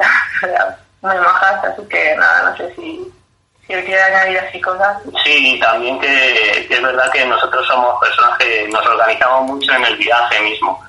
muy 1.02 1.16
majas, 1.16 1.64
así 1.64 1.82
que 1.88 2.16
nada, 2.16 2.50
no 2.50 2.56
sé 2.56 2.74
si, 2.74 3.12
así 3.74 4.60
cosas. 4.60 5.02
Sí, 5.24 5.58
también 5.60 5.98
que, 6.00 6.66
es 6.68 6.82
verdad 6.82 7.10
que 7.12 7.24
nosotros 7.26 7.66
somos 7.66 8.00
personas 8.00 8.38
que 8.38 8.68
nos 8.68 8.84
organizamos 8.86 9.42
mucho 9.50 9.72
en 9.72 9.84
el 9.84 9.96
viaje 9.96 10.40
mismo. 10.40 10.82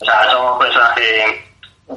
O 0.00 0.04
sea, 0.04 0.30
somos 0.30 0.58
personas 0.58 0.92
que 0.94 1.46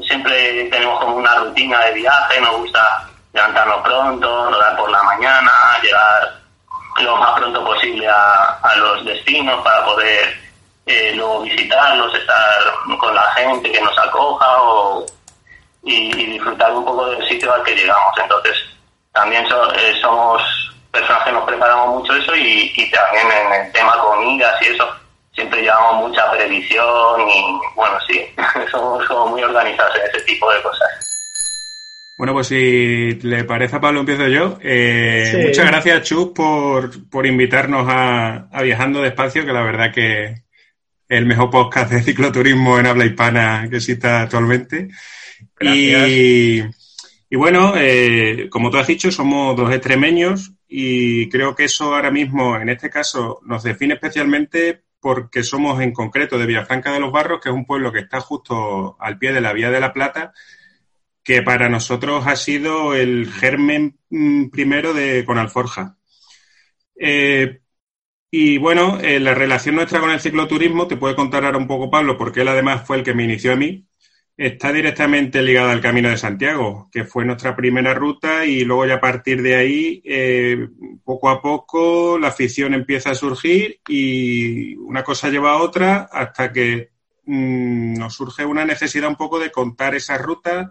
siempre 0.07 0.65
tenemos 0.65 0.99
como 0.99 1.15
una 1.15 1.35
rutina 1.35 1.79
de 1.85 1.93
viaje, 1.93 2.41
nos 2.41 2.57
gusta 2.57 3.09
levantarnos 3.33 3.81
pronto, 3.81 4.51
rodar 4.51 4.77
por 4.77 4.89
la 4.89 5.03
mañana, 5.03 5.51
llegar 5.81 6.39
lo 7.01 7.15
más 7.17 7.39
pronto 7.39 7.63
posible 7.63 8.07
a, 8.07 8.59
a 8.61 8.75
los 8.75 9.05
destinos 9.05 9.61
para 9.63 9.85
poder 9.85 10.49
eh, 10.89 11.13
luego 11.15 11.41
visitarlos, 11.41 12.13
estar 12.15 12.63
con 12.99 13.13
la 13.13 13.31
gente 13.33 13.71
que 13.71 13.79
nos 13.79 13.95
acoja 13.97 14.63
o, 14.63 15.05
y, 15.83 16.11
disfrutar 16.25 16.73
un 16.73 16.83
poco 16.83 17.11
del 17.11 17.27
sitio 17.27 17.53
al 17.53 17.63
que 17.63 17.75
llegamos. 17.75 18.17
Entonces, 18.17 18.57
también 19.19 19.43
eh, 19.45 19.93
somos 20.01 20.41
personas 20.91 21.23
que 21.25 21.31
nos 21.31 21.43
preparamos 21.43 21.99
mucho 21.99 22.15
eso 22.15 22.35
y, 22.35 22.71
y 22.75 22.89
también 22.89 23.27
en 23.27 23.65
el 23.65 23.71
tema 23.73 23.93
comidas 23.99 24.55
y 24.61 24.67
eso, 24.67 24.87
siempre 25.33 25.61
llevamos 25.61 26.07
mucha 26.07 26.31
previsión 26.31 27.21
y 27.27 27.59
bueno, 27.75 27.97
sí, 28.07 28.21
somos, 28.71 29.05
somos 29.07 29.31
muy 29.31 29.43
organizados 29.43 29.95
en 29.97 30.09
ese 30.09 30.25
tipo 30.25 30.51
de 30.51 30.61
cosas. 30.61 30.87
Bueno, 32.17 32.33
pues 32.33 32.47
si 32.47 33.11
le 33.21 33.43
parece 33.45 33.77
a 33.77 33.81
Pablo, 33.81 34.01
empiezo 34.01 34.27
yo. 34.27 34.57
Eh, 34.61 35.29
Sí. 35.31 35.37
Muchas 35.47 35.67
gracias, 35.67 36.03
Chus, 36.03 36.29
por, 36.35 37.09
por 37.09 37.25
invitarnos 37.25 37.85
a, 37.87 38.47
a 38.51 38.61
Viajando 38.61 39.01
Despacio, 39.01 39.45
que 39.45 39.53
la 39.53 39.61
verdad 39.61 39.93
que 39.93 40.23
es 40.25 40.43
el 41.07 41.25
mejor 41.25 41.49
podcast 41.49 41.91
de 41.91 42.01
cicloturismo 42.03 42.79
en 42.79 42.87
habla 42.87 43.05
hispana 43.05 43.67
que 43.69 43.77
exista 43.77 44.21
actualmente. 44.21 44.89
Y, 45.61 46.61
y 47.29 47.35
bueno, 47.35 47.73
eh, 47.77 48.47
como 48.49 48.71
tú 48.71 48.77
has 48.77 48.87
dicho, 48.87 49.11
somos 49.11 49.55
dos 49.55 49.71
extremeños 49.71 50.53
y 50.67 51.29
creo 51.29 51.55
que 51.55 51.65
eso 51.65 51.95
ahora 51.95 52.11
mismo, 52.11 52.57
en 52.57 52.69
este 52.69 52.89
caso, 52.89 53.39
nos 53.45 53.63
define 53.63 53.93
especialmente 53.95 54.83
porque 54.99 55.43
somos 55.43 55.81
en 55.81 55.93
concreto 55.93 56.37
de 56.37 56.45
Villafranca 56.45 56.91
de 56.91 56.99
los 56.99 57.11
Barros, 57.11 57.39
que 57.41 57.49
es 57.49 57.55
un 57.55 57.65
pueblo 57.65 57.91
que 57.91 57.99
está 57.99 58.19
justo 58.19 58.97
al 58.99 59.17
pie 59.17 59.31
de 59.31 59.41
la 59.41 59.53
Vía 59.53 59.69
de 59.69 59.79
la 59.79 59.93
Plata, 59.93 60.33
que 61.23 61.43
para 61.43 61.69
nosotros 61.69 62.25
ha 62.25 62.35
sido 62.35 62.95
el 62.95 63.31
germen 63.31 63.99
mm, 64.09 64.49
primero 64.49 64.93
de 64.93 65.23
con 65.25 65.37
Alforja. 65.37 65.97
Eh, 66.95 67.61
y 68.31 68.57
bueno, 68.57 68.99
eh, 69.01 69.19
la 69.19 69.33
relación 69.33 69.75
nuestra 69.75 69.99
con 69.99 70.11
el 70.11 70.19
cicloturismo, 70.19 70.87
te 70.87 70.97
puede 70.97 71.15
contar 71.15 71.45
ahora 71.45 71.57
un 71.57 71.67
poco 71.67 71.91
Pablo, 71.91 72.17
porque 72.17 72.41
él 72.41 72.47
además 72.47 72.85
fue 72.85 72.97
el 72.97 73.03
que 73.03 73.13
me 73.13 73.23
inició 73.23 73.53
a 73.53 73.55
mí, 73.55 73.87
está 74.39 74.71
directamente 74.71 75.41
ligada 75.41 75.73
al 75.73 75.81
Camino 75.81 76.07
de 76.07 76.15
Santiago, 76.15 76.87
que 76.93 77.03
fue 77.03 77.25
nuestra 77.25 77.57
primera 77.57 77.93
ruta 77.93 78.45
y 78.45 78.63
luego 78.63 78.85
ya 78.85 78.95
a 78.95 79.01
partir 79.01 79.41
de 79.41 79.57
ahí, 79.57 80.01
eh, 80.05 80.65
poco 81.03 81.29
a 81.29 81.41
poco, 81.41 82.17
la 82.17 82.29
afición 82.29 82.73
empieza 82.73 83.11
a 83.11 83.15
surgir 83.15 83.81
y 83.89 84.77
una 84.77 85.03
cosa 85.03 85.27
lleva 85.29 85.51
a 85.51 85.61
otra 85.61 86.07
hasta 86.09 86.53
que 86.53 86.91
mm, 87.25 87.95
nos 87.95 88.13
surge 88.13 88.45
una 88.45 88.63
necesidad 88.63 89.09
un 89.09 89.17
poco 89.17 89.39
de 89.39 89.51
contar 89.51 89.93
esas 89.93 90.21
rutas 90.21 90.69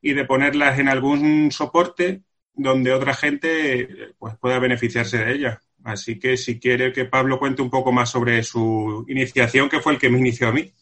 y 0.00 0.12
de 0.12 0.24
ponerlas 0.24 0.78
en 0.78 0.86
algún 0.86 1.50
soporte 1.50 2.22
donde 2.54 2.92
otra 2.92 3.14
gente 3.14 4.14
pues, 4.20 4.36
pueda 4.36 4.60
beneficiarse 4.60 5.18
de 5.18 5.32
ellas. 5.32 5.58
Así 5.82 6.20
que 6.20 6.36
si 6.36 6.60
quiere 6.60 6.92
que 6.92 7.06
Pablo 7.06 7.40
cuente 7.40 7.60
un 7.60 7.70
poco 7.70 7.90
más 7.90 8.08
sobre 8.08 8.44
su 8.44 9.04
iniciación, 9.08 9.68
que 9.68 9.80
fue 9.80 9.94
el 9.94 9.98
que 9.98 10.10
me 10.10 10.18
inició 10.18 10.46
a 10.46 10.52
mí. 10.52 10.72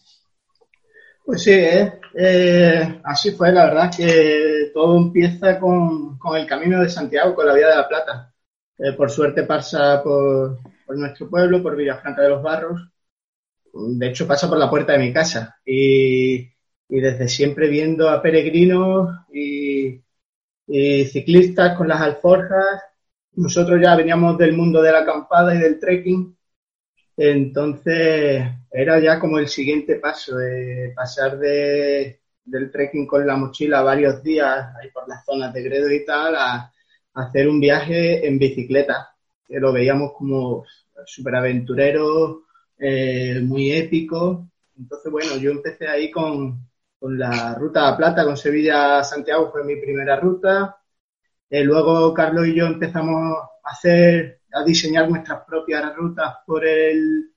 Pues 1.28 1.42
sí, 1.42 1.50
¿eh? 1.52 2.00
Eh, 2.14 3.00
así 3.04 3.32
fue, 3.32 3.52
la 3.52 3.66
verdad 3.66 3.90
que 3.94 4.70
todo 4.72 4.96
empieza 4.96 5.60
con, 5.60 6.16
con 6.18 6.38
el 6.38 6.46
Camino 6.46 6.80
de 6.80 6.88
Santiago, 6.88 7.34
con 7.34 7.46
la 7.46 7.52
Vía 7.54 7.68
de 7.68 7.76
la 7.76 7.86
Plata. 7.86 8.32
Eh, 8.78 8.92
por 8.94 9.10
suerte 9.10 9.42
pasa 9.42 10.02
por, 10.02 10.58
por 10.86 10.96
nuestro 10.96 11.28
pueblo, 11.28 11.62
por 11.62 11.76
Villafranca 11.76 12.22
de 12.22 12.30
los 12.30 12.42
Barros. 12.42 12.80
De 13.74 14.08
hecho, 14.08 14.26
pasa 14.26 14.48
por 14.48 14.58
la 14.58 14.70
puerta 14.70 14.94
de 14.94 15.00
mi 15.00 15.12
casa. 15.12 15.58
Y, 15.66 16.36
y 16.88 17.00
desde 17.00 17.28
siempre 17.28 17.68
viendo 17.68 18.08
a 18.08 18.22
peregrinos 18.22 19.10
y, 19.30 20.02
y 20.68 21.04
ciclistas 21.06 21.76
con 21.76 21.88
las 21.88 22.00
alforjas. 22.00 22.82
Nosotros 23.34 23.80
ya 23.82 23.96
veníamos 23.96 24.38
del 24.38 24.54
mundo 24.56 24.82
de 24.82 24.92
la 24.92 25.00
acampada 25.00 25.54
y 25.54 25.58
del 25.58 25.80
trekking. 25.80 26.37
Entonces 27.18 28.44
era 28.70 29.00
ya 29.00 29.18
como 29.18 29.38
el 29.38 29.48
siguiente 29.48 29.96
paso, 29.96 30.36
de 30.36 30.92
pasar 30.94 31.38
de, 31.38 32.20
del 32.44 32.70
trekking 32.70 33.06
con 33.06 33.26
la 33.26 33.36
mochila 33.36 33.82
varios 33.82 34.22
días 34.22 34.74
ahí 34.80 34.90
por 34.90 35.08
las 35.08 35.24
zonas 35.24 35.52
de 35.52 35.62
Gredo 35.62 35.90
y 35.90 36.04
tal 36.04 36.36
a, 36.36 36.72
hacer 37.14 37.48
un 37.48 37.60
viaje 37.60 38.26
en 38.26 38.38
bicicleta, 38.38 39.14
que 39.46 39.58
lo 39.58 39.72
veíamos 39.72 40.12
como 40.16 40.64
súper 41.04 41.34
aventurero, 41.34 42.44
eh, 42.78 43.40
muy 43.42 43.72
épico. 43.72 44.48
Entonces, 44.78 45.10
bueno, 45.10 45.36
yo 45.36 45.50
empecé 45.50 45.88
ahí 45.88 46.12
con, 46.12 46.60
con 46.98 47.18
la 47.18 47.54
ruta 47.54 47.88
a 47.88 47.96
Plata, 47.96 48.24
con 48.24 48.36
Sevilla 48.36 49.00
a 49.00 49.04
Santiago, 49.04 49.50
fue 49.50 49.64
mi 49.64 49.76
primera 49.76 50.16
ruta. 50.20 50.76
Eh, 51.50 51.64
luego 51.64 52.14
Carlos 52.14 52.46
y 52.46 52.54
yo 52.54 52.66
empezamos 52.66 53.36
a 53.64 53.70
hacer, 53.70 54.37
a 54.52 54.62
diseñar 54.64 55.08
nuestras 55.08 55.44
propias 55.46 55.94
rutas 55.94 56.36
por 56.46 56.66
el 56.66 57.30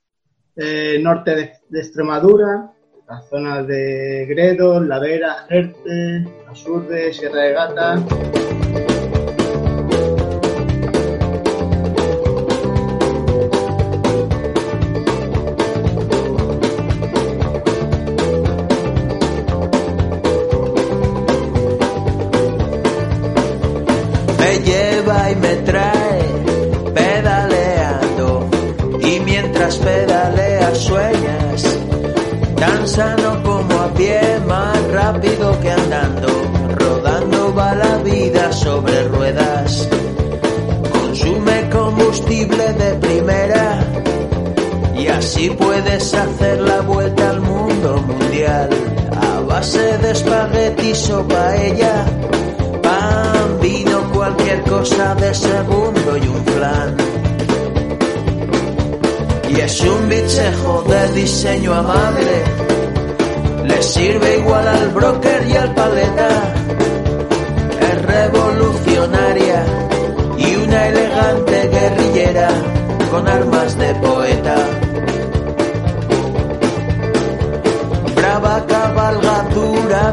eh, 0.55 0.99
norte 1.01 1.35
de, 1.35 1.51
de 1.69 1.79
Extremadura, 1.79 2.71
las 3.07 3.27
zonas 3.29 3.67
de 3.67 4.25
Gredos, 4.29 4.85
La 4.85 4.99
Vera, 4.99 5.45
Jerte, 5.49 6.25
Asurde, 6.49 7.13
Sierra 7.13 7.41
de 7.41 7.53
Gata. 7.53 8.70
Así 45.33 45.49
puedes 45.51 46.13
hacer 46.13 46.59
la 46.59 46.81
vuelta 46.81 47.29
al 47.29 47.39
mundo 47.39 48.03
mundial 48.05 48.69
a 49.15 49.39
base 49.39 49.97
de 49.99 50.11
espaguetis 50.11 51.09
o 51.09 51.25
paella, 51.25 52.05
pan, 52.83 53.57
vino, 53.61 54.11
cualquier 54.11 54.61
cosa 54.63 55.15
de 55.15 55.33
segundo 55.33 56.17
y 56.17 56.27
un 56.27 56.45
flan. 56.47 56.97
Y 59.51 59.61
es 59.61 59.79
un 59.79 60.09
bichejo 60.09 60.83
de 60.89 61.13
diseño 61.13 61.75
amable, 61.75 62.43
le 63.63 63.81
sirve 63.81 64.37
igual 64.37 64.67
al 64.67 64.89
broker 64.89 65.47
y 65.47 65.55
al 65.55 65.73
paleta. 65.73 66.29
Es 67.79 68.01
revolucionaria 68.01 69.63
y 70.37 70.55
una 70.55 70.87
elegante 70.89 71.69
guerrillera 71.69 72.49
con 73.09 73.25
armas 73.29 73.77
de 73.77 73.95
poeta. 73.95 74.70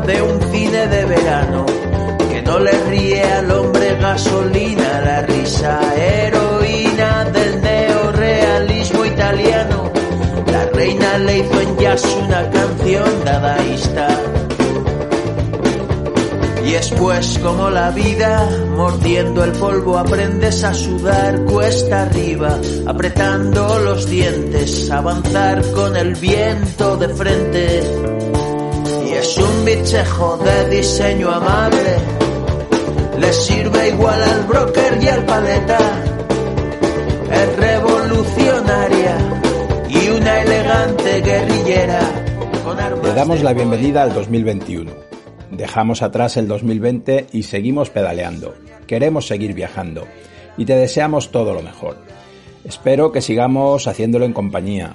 De 0.06 0.22
un 0.22 0.40
cine 0.52 0.86
de 0.86 1.04
verano 1.04 1.66
que 2.30 2.42
no 2.42 2.58
le 2.58 2.72
ríe 2.88 3.22
al 3.22 3.50
hombre 3.50 3.96
gasolina 4.00 5.00
la 5.00 5.22
risa 5.22 5.80
heroína 5.96 7.24
del 7.26 7.62
neorealismo 7.62 9.04
italiano. 9.04 9.92
La 10.50 10.66
reina 10.66 11.18
le 11.18 11.38
hizo 11.38 11.60
en 11.60 11.78
jazz 11.78 12.04
una 12.24 12.50
canción 12.50 13.24
dadaísta. 13.24 14.08
Y 16.64 16.74
es 16.74 16.90
pues 16.90 17.38
como 17.38 17.70
la 17.70 17.90
vida, 17.90 18.46
mordiendo 18.76 19.42
el 19.42 19.52
polvo 19.52 19.96
aprendes 19.96 20.62
a 20.64 20.74
sudar 20.74 21.42
cuesta 21.44 22.02
arriba, 22.02 22.58
apretando 22.86 23.78
los 23.78 24.06
dientes, 24.06 24.90
avanzar 24.90 25.62
con 25.72 25.96
el 25.96 26.14
viento 26.14 26.98
de 26.98 27.08
frente. 27.08 28.07
Bichejo 29.68 30.38
de 30.38 30.70
diseño 30.70 31.28
amable, 31.28 31.96
le 33.18 33.32
sirve 33.34 33.90
igual 33.90 34.22
al 34.22 34.44
broker 34.44 34.98
y 34.98 35.08
al 35.08 35.26
paleta. 35.26 35.78
Es 37.30 37.56
revolucionaria 37.58 39.18
y 39.90 40.08
una 40.08 40.40
elegante 40.40 41.20
guerrillera. 41.20 42.00
Con 42.64 42.78
Le 42.78 43.12
damos 43.12 43.42
la 43.42 43.52
bienvenida 43.52 44.04
al 44.04 44.14
2021. 44.14 44.90
Dejamos 45.50 46.00
atrás 46.00 46.38
el 46.38 46.48
2020 46.48 47.26
y 47.32 47.42
seguimos 47.42 47.90
pedaleando. 47.90 48.54
Queremos 48.86 49.26
seguir 49.26 49.52
viajando 49.52 50.06
y 50.56 50.64
te 50.64 50.76
deseamos 50.76 51.30
todo 51.30 51.52
lo 51.52 51.60
mejor. 51.60 51.98
Espero 52.64 53.12
que 53.12 53.20
sigamos 53.20 53.86
haciéndolo 53.86 54.24
en 54.24 54.32
compañía. 54.32 54.94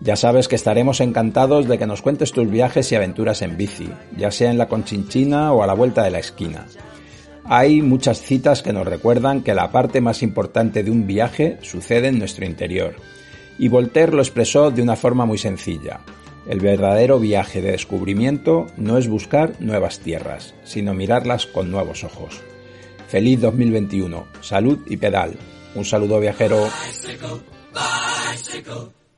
Ya 0.00 0.16
sabes 0.16 0.48
que 0.48 0.56
estaremos 0.56 1.00
encantados 1.00 1.68
de 1.68 1.78
que 1.78 1.86
nos 1.86 2.00
cuentes 2.00 2.32
tus 2.32 2.50
viajes 2.50 2.90
y 2.90 2.94
aventuras 2.94 3.42
en 3.42 3.58
bici, 3.58 3.90
ya 4.16 4.30
sea 4.30 4.50
en 4.50 4.56
la 4.56 4.68
Conchinchina 4.68 5.52
o 5.52 5.62
a 5.62 5.66
la 5.66 5.74
vuelta 5.74 6.02
de 6.02 6.10
la 6.10 6.18
esquina. 6.18 6.66
Hay 7.44 7.82
muchas 7.82 8.20
citas 8.22 8.62
que 8.62 8.72
nos 8.72 8.86
recuerdan 8.86 9.42
que 9.42 9.54
la 9.54 9.70
parte 9.72 10.00
más 10.00 10.22
importante 10.22 10.82
de 10.82 10.90
un 10.90 11.06
viaje 11.06 11.58
sucede 11.62 12.08
en 12.08 12.18
nuestro 12.18 12.46
interior. 12.46 12.94
Y 13.58 13.68
Voltaire 13.68 14.12
lo 14.12 14.22
expresó 14.22 14.70
de 14.70 14.82
una 14.82 14.96
forma 14.96 15.26
muy 15.26 15.36
sencilla. 15.36 16.00
El 16.48 16.60
verdadero 16.60 17.18
viaje 17.18 17.60
de 17.60 17.72
descubrimiento 17.72 18.66
no 18.76 18.96
es 18.96 19.08
buscar 19.08 19.52
nuevas 19.60 19.98
tierras, 19.98 20.54
sino 20.64 20.94
mirarlas 20.94 21.44
con 21.44 21.70
nuevos 21.70 22.04
ojos. 22.04 22.40
Feliz 23.08 23.40
2021, 23.40 24.26
salud 24.40 24.78
y 24.86 24.96
pedal. 24.96 25.36
Un 25.74 25.84
saludo 25.84 26.20
viajero. 26.20 26.68